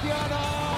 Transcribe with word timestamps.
Cristiano! 0.00 0.69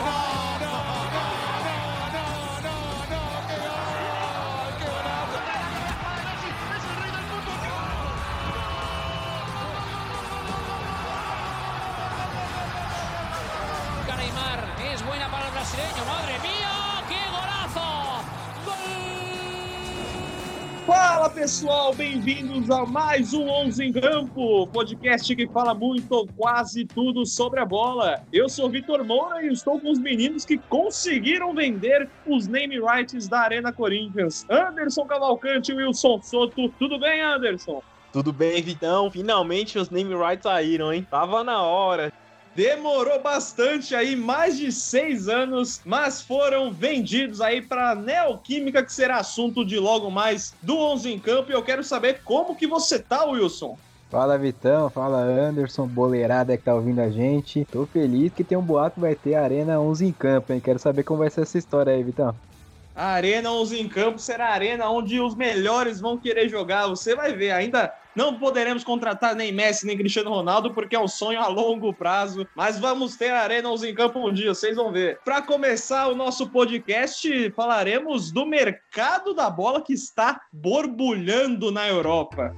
Fala 21.23 21.35
pessoal, 21.35 21.95
bem-vindos 21.95 22.69
a 22.69 22.85
mais 22.85 23.33
um 23.33 23.49
11 23.49 23.85
em 23.85 23.93
Campo, 23.93 24.67
podcast 24.67 25.37
que 25.37 25.47
fala 25.47 25.73
muito 25.73 26.11
ou 26.11 26.27
quase 26.27 26.85
tudo 26.85 27.25
sobre 27.25 27.61
a 27.61 27.65
bola. 27.65 28.25
Eu 28.33 28.49
sou 28.49 28.69
Vitor 28.69 29.05
Moura 29.05 29.41
e 29.41 29.53
estou 29.53 29.79
com 29.79 29.93
os 29.93 30.01
meninos 30.01 30.45
que 30.45 30.59
conseguiram 30.59 31.55
vender 31.55 32.11
os 32.27 32.49
name 32.49 32.81
rights 32.81 33.29
da 33.29 33.39
Arena 33.39 33.73
Corinthians. 33.73 34.45
Anderson 34.51 35.05
Cavalcante 35.05 35.71
e 35.71 35.77
Wilson 35.77 36.21
Soto. 36.23 36.69
Tudo 36.71 36.99
bem, 36.99 37.23
Anderson? 37.23 37.81
Tudo 38.13 38.33
bem, 38.33 38.61
Vitão? 38.61 39.09
Finalmente 39.09 39.79
os 39.79 39.91
name 39.91 40.17
rights 40.17 40.43
saíram, 40.43 40.93
hein? 40.93 41.07
Tava 41.09 41.45
na 41.45 41.63
hora. 41.63 42.13
Demorou 42.55 43.19
bastante 43.23 43.95
aí, 43.95 44.15
mais 44.15 44.59
de 44.59 44.71
seis 44.71 45.27
anos, 45.27 45.81
mas 45.87 46.21
foram 46.21 46.71
vendidos 46.71 47.41
aí 47.41 47.63
para 47.63 47.95
Neoquímica, 47.95 48.83
que 48.83 48.93
será 48.93 49.17
assunto 49.17 49.65
de 49.65 49.79
logo 49.79 50.11
mais 50.11 50.55
do 50.61 50.77
11 50.77 51.11
em 51.11 51.19
Campo. 51.19 51.51
E 51.51 51.55
eu 51.55 51.63
quero 51.63 51.83
saber 51.83 52.21
como 52.25 52.55
que 52.55 52.67
você 52.67 52.99
tá, 52.99 53.25
Wilson. 53.25 53.79
Fala 54.11 54.37
Vitão, 54.37 54.91
fala 54.91 55.23
Anderson, 55.23 55.87
boleirada 55.87 56.55
que 56.55 56.65
tá 56.65 56.75
ouvindo 56.75 57.01
a 57.01 57.09
gente. 57.09 57.67
Tô 57.73 57.87
feliz 57.87 58.31
que 58.31 58.45
tem 58.45 58.59
um 58.59 58.63
boato 58.63 58.97
que 58.97 59.01
vai 59.01 59.15
ter 59.15 59.35
a 59.35 59.43
Arena 59.43 59.81
11 59.81 60.05
em 60.05 60.13
campo, 60.13 60.53
hein? 60.53 60.61
Quero 60.61 60.79
saber 60.79 61.03
como 61.03 61.21
vai 61.21 61.31
ser 61.31 61.41
essa 61.41 61.57
história 61.57 61.95
aí, 61.95 62.03
Vitão. 62.03 62.35
A 62.95 63.07
Arena 63.07 63.51
11 63.51 63.81
em 63.81 63.89
campo 63.89 64.19
será 64.19 64.49
a 64.49 64.53
arena 64.53 64.91
onde 64.91 65.19
os 65.19 65.35
melhores 65.35 65.99
vão 65.99 66.19
querer 66.19 66.51
jogar. 66.51 66.89
Você 66.89 67.17
vai 67.17 67.33
ver, 67.33 67.53
ainda 67.53 67.91
não 68.15 68.39
poderemos 68.39 68.85
contratar 68.85 69.35
nem 69.35 69.53
Messi 69.53 69.87
nem 69.87 69.97
Cristiano 69.97 70.31
Ronaldo 70.31 70.73
porque 70.73 70.97
é 70.97 71.01
um 71.01 71.09
sonho 71.09 71.41
a 71.41 71.47
longo 71.47 71.93
prazo, 71.93 72.47
mas 72.55 72.79
vamos 72.79 73.17
ter 73.17 73.31
a 73.31 73.43
Arena 73.43 73.71
11 73.71 73.89
em 73.89 73.95
campo 73.95 74.19
um 74.19 74.33
dia, 74.33 74.55
vocês 74.55 74.77
vão 74.77 74.93
ver. 74.93 75.19
Para 75.25 75.43
começar 75.43 76.09
o 76.09 76.15
nosso 76.15 76.49
podcast, 76.49 77.51
falaremos 77.53 78.31
do 78.31 78.45
mercado 78.45 79.35
da 79.35 79.49
bola 79.49 79.83
que 79.83 79.93
está 79.93 80.41
borbulhando 80.53 81.71
na 81.71 81.89
Europa. 81.89 82.55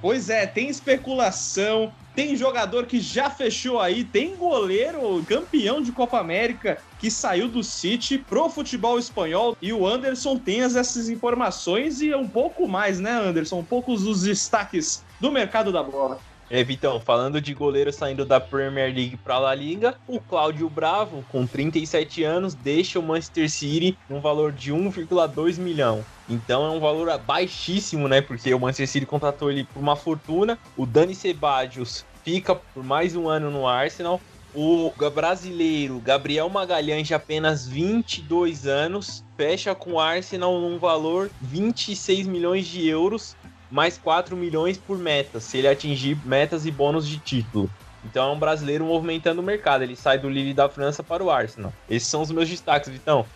Pois 0.00 0.28
é, 0.28 0.46
tem 0.46 0.68
especulação, 0.68 1.92
tem 2.16 2.34
jogador 2.34 2.86
que 2.86 2.98
já 2.98 3.28
fechou 3.28 3.78
aí, 3.78 4.02
tem 4.02 4.34
goleiro 4.34 5.22
campeão 5.28 5.82
de 5.82 5.92
Copa 5.92 6.18
América 6.18 6.82
que 6.98 7.10
saiu 7.10 7.46
do 7.46 7.62
City 7.62 8.16
pro 8.16 8.48
futebol 8.48 8.98
espanhol 8.98 9.54
e 9.60 9.70
o 9.70 9.86
Anderson 9.86 10.38
tem 10.38 10.62
essas 10.62 11.10
informações 11.10 12.00
e 12.00 12.14
um 12.14 12.26
pouco 12.26 12.66
mais, 12.66 12.98
né, 12.98 13.12
Anderson? 13.12 13.58
Um 13.58 13.64
pouco 13.64 13.94
dos 13.94 14.22
destaques 14.22 15.04
do 15.20 15.30
mercado 15.30 15.70
da 15.70 15.82
bola. 15.82 16.18
É, 16.48 16.62
Vitão, 16.62 17.00
falando 17.00 17.40
de 17.40 17.52
goleiro 17.52 17.92
saindo 17.92 18.24
da 18.24 18.38
Premier 18.38 18.94
League 18.94 19.16
para 19.16 19.36
La 19.36 19.52
Liga, 19.52 19.96
o 20.06 20.20
Cláudio 20.20 20.70
Bravo, 20.70 21.24
com 21.28 21.44
37 21.44 22.22
anos, 22.22 22.54
deixa 22.54 23.00
o 23.00 23.02
Manchester 23.02 23.50
City 23.50 23.98
num 24.08 24.20
valor 24.20 24.52
de 24.52 24.72
1,2 24.72 25.58
milhão. 25.58 26.04
Então 26.28 26.64
é 26.64 26.70
um 26.70 26.78
valor 26.78 27.16
baixíssimo, 27.18 28.06
né? 28.06 28.20
Porque 28.20 28.54
o 28.54 28.60
Manchester 28.60 28.86
City 28.88 29.06
contratou 29.06 29.50
ele 29.50 29.64
por 29.64 29.80
uma 29.80 29.96
fortuna. 29.96 30.56
O 30.76 30.86
Dani 30.86 31.16
Ceballos 31.16 32.06
fica 32.22 32.54
por 32.54 32.84
mais 32.84 33.16
um 33.16 33.28
ano 33.28 33.50
no 33.50 33.66
Arsenal. 33.66 34.20
O 34.54 34.92
brasileiro 35.12 35.98
Gabriel 35.98 36.48
Magalhães, 36.48 37.08
de 37.08 37.12
apenas 37.12 37.66
22 37.66 38.66
anos, 38.66 39.24
fecha 39.36 39.74
com 39.74 39.94
o 39.94 40.00
Arsenal 40.00 40.58
num 40.60 40.78
valor 40.78 41.28
26 41.42 42.26
milhões 42.26 42.66
de 42.66 42.88
euros 42.88 43.36
mais 43.70 43.98
4 43.98 44.36
milhões 44.36 44.78
por 44.78 44.98
meta, 44.98 45.40
se 45.40 45.58
ele 45.58 45.68
atingir 45.68 46.16
metas 46.24 46.66
e 46.66 46.70
bônus 46.70 47.06
de 47.06 47.18
título. 47.18 47.70
Então 48.04 48.30
é 48.30 48.32
um 48.32 48.38
brasileiro 48.38 48.84
movimentando 48.84 49.40
o 49.40 49.44
mercado. 49.44 49.82
Ele 49.82 49.96
sai 49.96 50.18
do 50.18 50.28
Lille 50.28 50.54
da 50.54 50.68
França 50.68 51.02
para 51.02 51.24
o 51.24 51.30
Arsenal. 51.30 51.72
Esses 51.90 52.08
são 52.08 52.22
os 52.22 52.30
meus 52.30 52.48
destaques, 52.48 52.88
Vitão. 52.88 53.26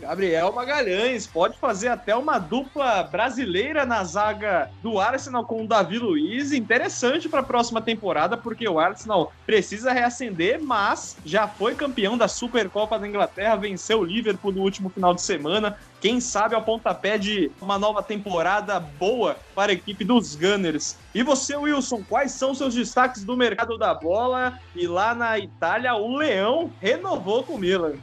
Gabriel 0.00 0.50
Magalhães 0.50 1.26
pode 1.26 1.58
fazer 1.58 1.88
até 1.88 2.16
uma 2.16 2.38
dupla 2.38 3.02
brasileira 3.02 3.84
na 3.84 4.02
zaga 4.02 4.70
do 4.82 4.98
Arsenal 4.98 5.44
com 5.44 5.62
o 5.62 5.68
Davi 5.68 5.98
Luiz. 5.98 6.52
Interessante 6.52 7.28
para 7.28 7.40
a 7.40 7.44
próxima 7.44 7.82
temporada, 7.82 8.34
porque 8.34 8.66
o 8.66 8.78
Arsenal 8.78 9.30
precisa 9.44 9.92
reacender, 9.92 10.58
mas 10.62 11.18
já 11.22 11.46
foi 11.46 11.74
campeão 11.74 12.16
da 12.16 12.28
Supercopa 12.28 12.98
da 12.98 13.06
Inglaterra, 13.06 13.56
venceu 13.56 14.00
o 14.00 14.04
Liverpool 14.04 14.52
no 14.52 14.62
último 14.62 14.88
final 14.88 15.12
de 15.12 15.20
semana. 15.20 15.76
Quem 16.00 16.18
sabe 16.18 16.54
ao 16.54 16.62
pontapé 16.62 17.18
de 17.18 17.52
uma 17.60 17.78
nova 17.78 18.02
temporada 18.02 18.80
boa 18.80 19.36
para 19.54 19.70
a 19.70 19.74
equipe 19.74 20.02
dos 20.02 20.34
Gunners. 20.34 20.96
E 21.14 21.22
você, 21.22 21.54
Wilson, 21.54 22.02
quais 22.08 22.32
são 22.32 22.54
seus 22.54 22.74
destaques 22.74 23.22
do 23.22 23.36
mercado 23.36 23.76
da 23.76 23.92
bola? 23.92 24.58
E 24.74 24.86
lá 24.86 25.14
na 25.14 25.38
Itália, 25.38 25.94
o 25.94 26.16
Leão 26.16 26.72
renovou 26.80 27.42
com 27.42 27.54
o 27.54 27.58
Milan. 27.58 27.96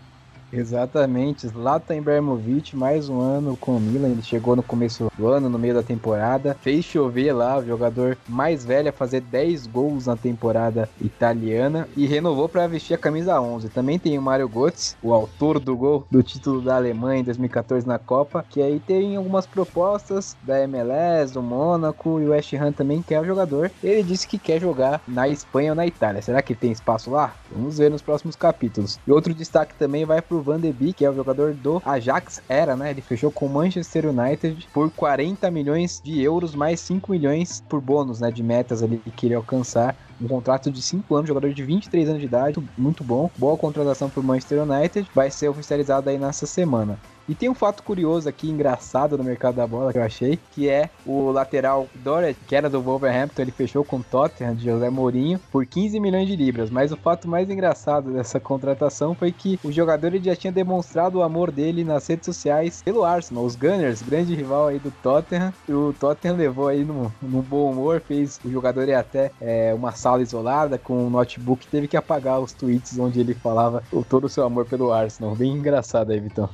Exatamente, 0.51 1.47
Zlatan 1.47 1.97
Ibrahimovic, 1.97 2.75
mais 2.75 3.09
um 3.09 3.19
ano 3.19 3.57
com 3.57 3.75
o 3.75 3.79
Milan, 3.79 4.09
ele 4.09 4.21
chegou 4.21 4.55
no 4.55 4.63
começo 4.63 5.11
do 5.17 5.27
ano, 5.27 5.49
no 5.49 5.59
meio 5.59 5.73
da 5.73 5.83
temporada, 5.83 6.55
fez 6.61 6.85
chover 6.85 7.33
lá, 7.33 7.57
o 7.57 7.65
jogador 7.65 8.17
mais 8.29 8.63
velho 8.63 8.89
a 8.89 8.93
fazer 8.93 9.19
10 9.21 9.67
gols 9.67 10.05
na 10.05 10.15
temporada 10.15 10.89
italiana 11.01 11.87
e 11.97 12.05
renovou 12.05 12.47
para 12.47 12.65
vestir 12.65 12.93
a 12.93 12.97
camisa 12.97 13.41
11. 13.41 13.67
Também 13.69 13.99
tem 13.99 14.17
o 14.17 14.21
Mario 14.21 14.47
Götze, 14.47 14.95
o 15.03 15.13
autor 15.13 15.59
do 15.59 15.75
gol 15.75 16.07
do 16.09 16.23
título 16.23 16.61
da 16.61 16.77
Alemanha 16.77 17.19
em 17.19 17.25
2014 17.25 17.85
na 17.85 17.99
Copa, 17.99 18.45
que 18.49 18.61
aí 18.61 18.79
tem 18.79 19.17
algumas 19.17 19.45
propostas 19.45 20.37
da 20.43 20.61
MLS, 20.63 21.33
do 21.33 21.41
Mônaco 21.41 22.21
e 22.21 22.25
o 22.25 22.29
West 22.29 22.53
Ham 22.53 22.71
também 22.71 23.01
quer 23.01 23.19
o 23.19 23.25
jogador. 23.25 23.69
Ele 23.83 24.01
disse 24.01 24.25
que 24.25 24.37
quer 24.37 24.61
jogar 24.61 25.01
na 25.05 25.27
Espanha 25.27 25.71
ou 25.71 25.75
na 25.75 25.85
Itália. 25.85 26.21
Será 26.21 26.41
que 26.41 26.55
tem 26.55 26.71
espaço 26.71 27.11
lá? 27.11 27.33
Vamos 27.51 27.77
ver 27.77 27.91
nos 27.91 28.01
próximos 28.01 28.35
capítulos. 28.35 28.97
E 29.05 29.11
outro 29.11 29.33
destaque 29.33 29.75
também 29.75 30.05
vai 30.05 30.21
pro 30.21 30.36
Van 30.41 30.59
de 30.59 30.71
Beek, 30.71 30.93
que 30.93 31.05
é 31.05 31.09
o 31.09 31.13
jogador 31.13 31.53
do 31.53 31.81
Ajax, 31.85 32.41
era, 32.47 32.75
né? 32.75 32.91
Ele 32.91 33.01
fechou 33.01 33.31
com 33.31 33.45
o 33.45 33.49
Manchester 33.49 34.07
United 34.07 34.67
por 34.73 34.89
40 34.91 35.49
milhões 35.51 36.01
de 36.03 36.21
euros, 36.21 36.55
mais 36.55 36.79
5 36.79 37.11
milhões 37.11 37.63
por 37.67 37.81
bônus, 37.81 38.19
né? 38.19 38.31
De 38.31 38.43
metas 38.43 38.81
ali 38.81 38.97
que 38.97 39.11
queria 39.11 39.37
alcançar 39.37 39.95
um 40.19 40.27
contrato 40.27 40.71
de 40.71 40.81
5 40.81 41.15
anos, 41.15 41.27
jogador 41.27 41.53
de 41.53 41.63
23 41.63 42.09
anos 42.09 42.19
de 42.19 42.25
idade, 42.25 42.63
muito 42.77 43.03
bom. 43.03 43.29
Boa 43.37 43.55
contratação 43.57 44.09
para 44.09 44.19
o 44.19 44.23
Manchester 44.23 44.63
United, 44.63 45.07
vai 45.13 45.29
ser 45.29 45.47
oficializado 45.49 46.09
aí 46.09 46.17
nessa 46.17 46.45
semana. 46.45 46.97
E 47.27 47.35
tem 47.35 47.49
um 47.49 47.53
fato 47.53 47.83
curioso 47.83 48.29
aqui, 48.29 48.49
engraçado 48.49 49.17
no 49.17 49.23
mercado 49.23 49.55
da 49.55 49.67
bola 49.67 49.91
que 49.91 49.99
eu 49.99 50.03
achei, 50.03 50.39
que 50.53 50.69
é 50.69 50.89
o 51.05 51.29
lateral 51.29 51.87
Doret, 51.95 52.37
que 52.47 52.55
era 52.55 52.69
do 52.69 52.81
Wolverhampton, 52.81 53.41
ele 53.41 53.51
fechou 53.51 53.83
com 53.83 53.97
o 53.97 54.03
Tottenham 54.03 54.55
de 54.55 54.63
José 54.63 54.89
Mourinho 54.89 55.37
por 55.51 55.65
15 55.65 55.99
milhões 55.99 56.27
de 56.27 56.37
libras. 56.37 56.69
Mas 56.69 56.91
o 56.91 56.97
fato 56.97 57.27
mais 57.27 57.49
engraçado 57.49 58.13
dessa 58.13 58.39
contratação 58.39 59.13
foi 59.13 59.33
que 59.33 59.59
o 59.61 59.71
jogador 59.71 60.07
ele 60.07 60.23
já 60.23 60.35
tinha 60.37 60.53
demonstrado 60.53 61.17
o 61.17 61.21
amor 61.21 61.51
dele 61.51 61.83
nas 61.83 62.07
redes 62.07 62.25
sociais 62.25 62.81
pelo 62.81 63.03
Arsenal, 63.03 63.43
os 63.43 63.55
Gunners, 63.55 64.01
grande 64.01 64.33
rival 64.33 64.67
aí 64.67 64.79
do 64.79 64.91
Tottenham. 65.03 65.53
E 65.67 65.73
o 65.73 65.93
Tottenham 65.99 66.37
levou 66.37 66.69
aí 66.69 66.85
no, 66.85 67.13
no 67.21 67.41
bom 67.41 67.71
humor, 67.71 67.99
fez 67.99 68.39
o 68.45 68.49
jogador 68.49 68.87
ir 68.87 68.93
até 68.93 69.31
é, 69.41 69.73
uma 69.73 69.91
sala 69.91 70.21
isolada 70.21 70.77
com 70.77 71.05
um 71.05 71.09
notebook, 71.09 71.67
teve 71.67 71.89
que 71.89 71.97
apagar 71.97 72.39
os 72.39 72.53
tweets 72.53 72.97
onde 72.97 73.19
ele 73.19 73.33
falava 73.33 73.83
todo 74.07 74.25
o 74.25 74.29
seu 74.29 74.45
amor 74.45 74.65
pelo 74.65 74.93
Arsenal. 74.93 75.35
Bem 75.35 75.51
engraçado 75.51 76.11
aí, 76.11 76.19
Vitão. 76.21 76.49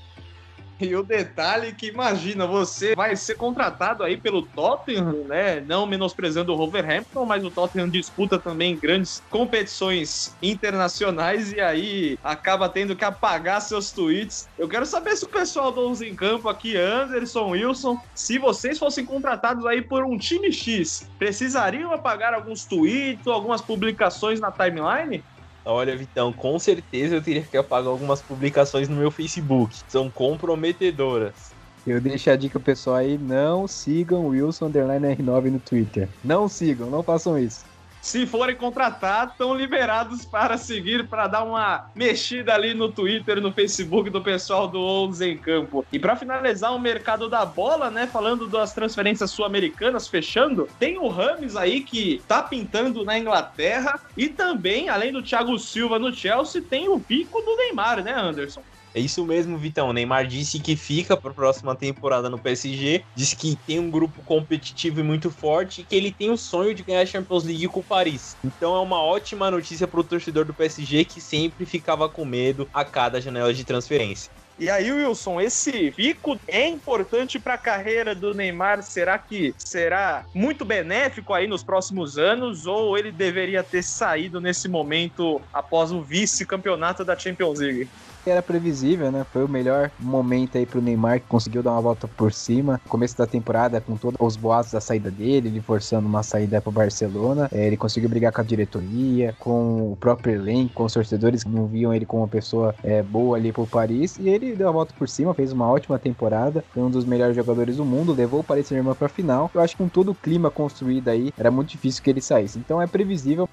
E 0.83 0.95
o 0.95 1.03
detalhe 1.03 1.73
que 1.73 1.87
imagina, 1.87 2.45
você 2.45 2.93
vai 2.93 3.15
ser 3.15 3.35
contratado 3.35 4.03
aí 4.03 4.17
pelo 4.17 4.45
Tottenham, 4.47 5.23
né? 5.25 5.61
Não 5.61 5.85
menosprezando 5.85 6.53
o 6.53 6.57
Wolverhampton, 6.57 7.25
mas 7.25 7.43
o 7.45 7.49
Tottenham 7.49 7.89
disputa 7.89 8.37
também 8.37 8.77
grandes 8.77 9.21
competições 9.29 10.35
internacionais 10.41 11.53
e 11.53 11.61
aí 11.61 12.17
acaba 12.21 12.67
tendo 12.67 12.95
que 12.95 13.05
apagar 13.05 13.61
seus 13.61 13.91
tweets. 13.91 14.49
Eu 14.57 14.67
quero 14.67 14.85
saber 14.85 15.15
se 15.15 15.25
o 15.25 15.29
pessoal 15.29 15.71
do 15.71 15.87
11 15.87 16.09
em 16.09 16.15
campo 16.15 16.49
aqui, 16.49 16.75
Anderson, 16.75 17.51
Wilson, 17.51 17.97
se 18.13 18.37
vocês 18.37 18.77
fossem 18.77 19.05
contratados 19.05 19.65
aí 19.65 19.81
por 19.81 20.03
um 20.03 20.17
time 20.17 20.51
X, 20.51 21.09
precisariam 21.17 21.93
apagar 21.93 22.33
alguns 22.33 22.65
tweets, 22.65 23.25
algumas 23.25 23.61
publicações 23.61 24.39
na 24.39 24.51
timeline? 24.51 25.23
Olha, 25.65 25.95
Vitão, 25.95 26.33
com 26.33 26.59
certeza 26.59 27.15
eu 27.15 27.21
teria 27.21 27.41
que 27.41 27.55
apagar 27.55 27.89
algumas 27.89 28.21
publicações 28.21 28.89
no 28.89 28.95
meu 28.95 29.09
Facebook. 29.09 29.77
São 29.87 30.09
comprometedoras. 30.09 31.53
Eu 31.85 31.99
deixo 31.99 32.29
a 32.29 32.35
dica 32.35 32.59
pessoal 32.59 32.97
aí, 32.97 33.17
não 33.17 33.67
sigam 33.67 34.27
Wilson 34.27 34.69
R9 34.69 35.51
no 35.51 35.59
Twitter. 35.59 36.09
Não 36.23 36.47
sigam, 36.47 36.89
não 36.89 37.03
façam 37.03 37.37
isso. 37.37 37.65
Se 38.03 38.27
forem 38.27 38.53
contratar, 38.53 39.29
estão 39.29 39.55
liberados 39.55 40.25
para 40.25 40.57
seguir, 40.57 41.07
para 41.07 41.25
dar 41.25 41.45
uma 41.45 41.89
mexida 41.95 42.53
ali 42.53 42.73
no 42.73 42.91
Twitter, 42.91 43.39
no 43.39 43.53
Facebook 43.53 44.09
do 44.09 44.21
pessoal 44.21 44.67
do 44.67 44.77
11 44.77 45.25
em 45.25 45.37
campo. 45.37 45.85
E 45.89 45.97
para 45.97 46.17
finalizar 46.17 46.75
o 46.75 46.79
mercado 46.79 47.29
da 47.29 47.45
bola, 47.45 47.89
né, 47.89 48.05
falando 48.05 48.45
das 48.49 48.73
transferências 48.73 49.31
sul-americanas 49.31 50.05
fechando, 50.05 50.67
tem 50.77 50.97
o 50.97 51.07
Rames 51.07 51.55
aí 51.55 51.79
que 51.79 52.21
tá 52.27 52.43
pintando 52.43 53.05
na 53.05 53.17
Inglaterra 53.17 53.97
e 54.17 54.27
também, 54.27 54.89
além 54.89 55.13
do 55.13 55.23
Thiago 55.23 55.57
Silva 55.57 55.97
no 55.97 56.13
Chelsea, 56.13 56.61
tem 56.61 56.89
o 56.89 56.99
pico 56.99 57.39
do 57.41 57.55
Neymar, 57.55 58.03
né, 58.03 58.13
Anderson? 58.13 58.61
É 58.95 58.99
isso 58.99 59.25
mesmo, 59.25 59.57
Vitão. 59.57 59.89
O 59.89 59.93
Neymar 59.93 60.27
disse 60.27 60.59
que 60.59 60.75
fica 60.75 61.17
para 61.17 61.31
a 61.31 61.33
próxima 61.33 61.75
temporada 61.75 62.29
no 62.29 62.37
PSG. 62.37 63.03
Disse 63.15 63.35
que 63.35 63.55
tem 63.55 63.79
um 63.79 63.89
grupo 63.89 64.21
competitivo 64.23 64.99
e 64.99 65.03
muito 65.03 65.31
forte 65.31 65.81
e 65.81 65.83
que 65.83 65.95
ele 65.95 66.11
tem 66.11 66.29
o 66.29 66.37
sonho 66.37 66.75
de 66.75 66.83
ganhar 66.83 67.01
a 67.01 67.05
Champions 67.05 67.43
League 67.43 67.67
com 67.67 67.79
o 67.79 67.83
Paris. 67.83 68.37
Então 68.43 68.75
é 68.75 68.79
uma 68.79 69.01
ótima 69.01 69.49
notícia 69.49 69.87
para 69.87 69.99
o 69.99 70.03
torcedor 70.03 70.45
do 70.45 70.53
PSG 70.53 71.05
que 71.05 71.19
sempre 71.19 71.65
ficava 71.65 72.07
com 72.07 72.23
medo 72.23 72.69
a 72.71 72.85
cada 72.85 73.19
janela 73.19 73.53
de 73.53 73.63
transferência. 73.63 74.31
E 74.59 74.69
aí, 74.69 74.91
Wilson, 74.91 75.41
esse 75.41 75.91
pico 75.91 76.39
é 76.47 76.67
importante 76.67 77.39
para 77.39 77.55
a 77.55 77.57
carreira 77.57 78.13
do 78.13 78.35
Neymar? 78.35 78.83
Será 78.83 79.17
que 79.17 79.55
será 79.57 80.25
muito 80.33 80.63
benéfico 80.63 81.33
aí 81.33 81.47
nos 81.47 81.63
próximos 81.63 82.19
anos 82.19 82.67
ou 82.67 82.95
ele 82.95 83.11
deveria 83.11 83.63
ter 83.63 83.81
saído 83.81 84.39
nesse 84.39 84.69
momento 84.69 85.41
após 85.51 85.91
o 85.91 86.03
vice-campeonato 86.03 87.03
da 87.03 87.17
Champions 87.17 87.59
League? 87.59 87.89
Era 88.29 88.41
previsível, 88.41 89.11
né? 89.11 89.25
Foi 89.31 89.43
o 89.43 89.49
melhor 89.49 89.91
momento 89.99 90.57
aí 90.57 90.65
pro 90.65 90.81
Neymar, 90.81 91.19
que 91.19 91.27
conseguiu 91.27 91.63
dar 91.63 91.71
uma 91.71 91.81
volta 91.81 92.07
por 92.07 92.31
cima. 92.33 92.79
Começo 92.87 93.17
da 93.17 93.25
temporada, 93.25 93.81
com 93.81 93.95
todos 93.95 94.17
os 94.19 94.35
boatos 94.35 94.71
da 94.71 94.81
saída 94.81 95.09
dele, 95.09 95.49
ele 95.49 95.61
forçando 95.61 96.07
uma 96.07 96.23
saída 96.23 96.61
pro 96.61 96.71
Barcelona. 96.71 97.49
É, 97.51 97.67
ele 97.67 97.77
conseguiu 97.77 98.09
brigar 98.09 98.31
com 98.31 98.41
a 98.41 98.43
diretoria, 98.43 99.35
com 99.39 99.91
o 99.91 99.97
próprio 99.97 100.35
elenco, 100.35 100.73
com 100.73 100.85
os 100.85 100.93
torcedores 100.93 101.43
que 101.43 101.49
não 101.49 101.67
viam 101.67 101.93
ele 101.93 102.05
como 102.05 102.23
uma 102.23 102.27
pessoa 102.27 102.75
é, 102.83 103.01
boa 103.01 103.37
ali 103.37 103.51
pro 103.51 103.67
Paris. 103.67 104.17
E 104.19 104.29
ele 104.29 104.55
deu 104.55 104.69
a 104.69 104.71
volta 104.71 104.93
por 104.97 105.07
cima, 105.07 105.33
fez 105.33 105.51
uma 105.51 105.69
ótima 105.69 105.99
temporada. 105.99 106.63
Foi 106.73 106.83
um 106.83 106.89
dos 106.89 107.05
melhores 107.05 107.35
jogadores 107.35 107.77
do 107.77 107.85
mundo, 107.85 108.13
levou 108.13 108.39
o 108.39 108.43
Paris 108.43 108.67
Saint-Germain 108.67 108.95
pra 108.95 109.09
final. 109.09 109.49
Eu 109.53 109.61
acho 109.61 109.75
que 109.75 109.83
com 109.83 109.89
todo 109.89 110.11
o 110.11 110.15
clima 110.15 110.49
construído 110.49 111.09
aí, 111.09 111.31
era 111.37 111.51
muito 111.51 111.69
difícil 111.69 112.03
que 112.03 112.09
ele 112.09 112.21
saísse. 112.21 112.59
Então 112.59 112.81
é 112.81 112.87
previsível. 112.87 113.49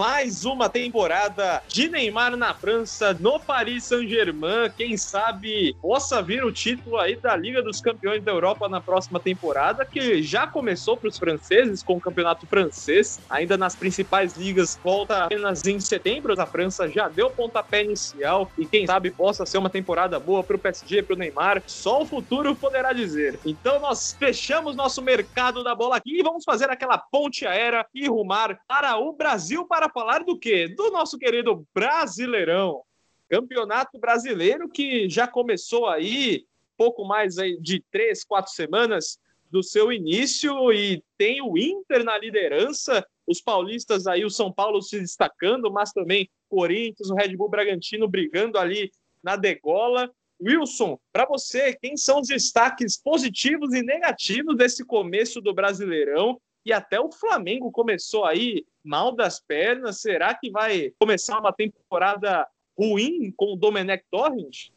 Mais 0.00 0.46
uma 0.46 0.66
temporada 0.70 1.62
de 1.68 1.86
Neymar 1.86 2.34
na 2.34 2.54
França, 2.54 3.12
no 3.20 3.38
Paris 3.38 3.84
Saint-Germain. 3.84 4.70
Quem 4.74 4.96
sabe 4.96 5.76
possa 5.82 6.22
vir 6.22 6.42
o 6.42 6.50
título 6.50 6.96
aí 6.96 7.16
da 7.16 7.36
Liga 7.36 7.62
dos 7.62 7.82
Campeões 7.82 8.24
da 8.24 8.32
Europa 8.32 8.66
na 8.66 8.80
próxima 8.80 9.20
temporada, 9.20 9.84
que 9.84 10.22
já 10.22 10.46
começou 10.46 10.96
para 10.96 11.10
os 11.10 11.18
franceses 11.18 11.82
com 11.82 11.98
o 11.98 12.00
campeonato 12.00 12.46
francês. 12.46 13.20
Ainda 13.28 13.58
nas 13.58 13.76
principais 13.76 14.38
ligas, 14.38 14.80
volta 14.82 15.24
apenas 15.24 15.66
em 15.66 15.78
setembro. 15.78 16.32
A 16.40 16.46
França 16.46 16.88
já 16.88 17.06
deu 17.06 17.28
pontapé 17.28 17.84
inicial 17.84 18.50
e 18.56 18.64
quem 18.64 18.86
sabe 18.86 19.10
possa 19.10 19.44
ser 19.44 19.58
uma 19.58 19.68
temporada 19.68 20.18
boa 20.18 20.42
para 20.42 20.56
o 20.56 20.58
PSG, 20.58 21.02
para 21.02 21.14
o 21.14 21.18
Neymar. 21.18 21.62
Só 21.66 22.00
o 22.00 22.06
futuro 22.06 22.56
poderá 22.56 22.94
dizer. 22.94 23.38
Então, 23.44 23.78
nós 23.78 24.16
fechamos 24.18 24.74
nosso 24.74 25.02
mercado 25.02 25.62
da 25.62 25.74
bola 25.74 25.96
aqui 25.96 26.18
e 26.18 26.22
vamos 26.22 26.42
fazer 26.42 26.70
aquela 26.70 26.96
ponte 26.96 27.46
aérea 27.46 27.84
e 27.94 28.08
rumar 28.08 28.58
para 28.66 28.96
o 28.96 29.12
Brasil. 29.12 29.50
Brasil 29.50 29.66
falar 29.92 30.24
do 30.24 30.38
quê? 30.38 30.68
Do 30.68 30.90
nosso 30.90 31.18
querido 31.18 31.66
Brasileirão. 31.74 32.82
Campeonato 33.28 33.98
Brasileiro 33.98 34.68
que 34.68 35.08
já 35.08 35.26
começou 35.26 35.86
aí 35.86 36.44
pouco 36.76 37.04
mais 37.04 37.36
de 37.60 37.84
três, 37.90 38.24
quatro 38.24 38.50
semanas 38.52 39.18
do 39.50 39.62
seu 39.62 39.92
início 39.92 40.72
e 40.72 41.02
tem 41.16 41.40
o 41.42 41.56
Inter 41.56 42.02
na 42.02 42.18
liderança, 42.18 43.06
os 43.26 43.40
paulistas 43.40 44.06
aí, 44.06 44.24
o 44.24 44.30
São 44.30 44.52
Paulo 44.52 44.80
se 44.82 44.98
destacando, 44.98 45.70
mas 45.70 45.92
também 45.92 46.28
Corinthians, 46.48 47.10
o 47.10 47.14
Red 47.14 47.36
Bull 47.36 47.48
Bragantino 47.48 48.08
brigando 48.08 48.58
ali 48.58 48.90
na 49.22 49.36
degola. 49.36 50.10
Wilson, 50.42 50.98
para 51.12 51.26
você, 51.26 51.74
quem 51.74 51.96
são 51.96 52.20
os 52.20 52.28
destaques 52.28 52.96
positivos 52.96 53.74
e 53.74 53.82
negativos 53.82 54.56
desse 54.56 54.84
começo 54.84 55.40
do 55.40 55.54
Brasileirão? 55.54 56.40
e 56.64 56.72
até 56.72 57.00
o 57.00 57.10
Flamengo 57.10 57.70
começou 57.70 58.24
aí 58.24 58.64
mal 58.84 59.12
das 59.12 59.40
pernas. 59.40 60.00
Será 60.00 60.34
que 60.34 60.50
vai 60.50 60.92
começar 60.98 61.38
uma 61.38 61.52
temporada 61.52 62.46
ruim 62.78 63.32
com 63.36 63.52
o 63.52 63.56
Domenech 63.56 64.04
Torrent? 64.10 64.70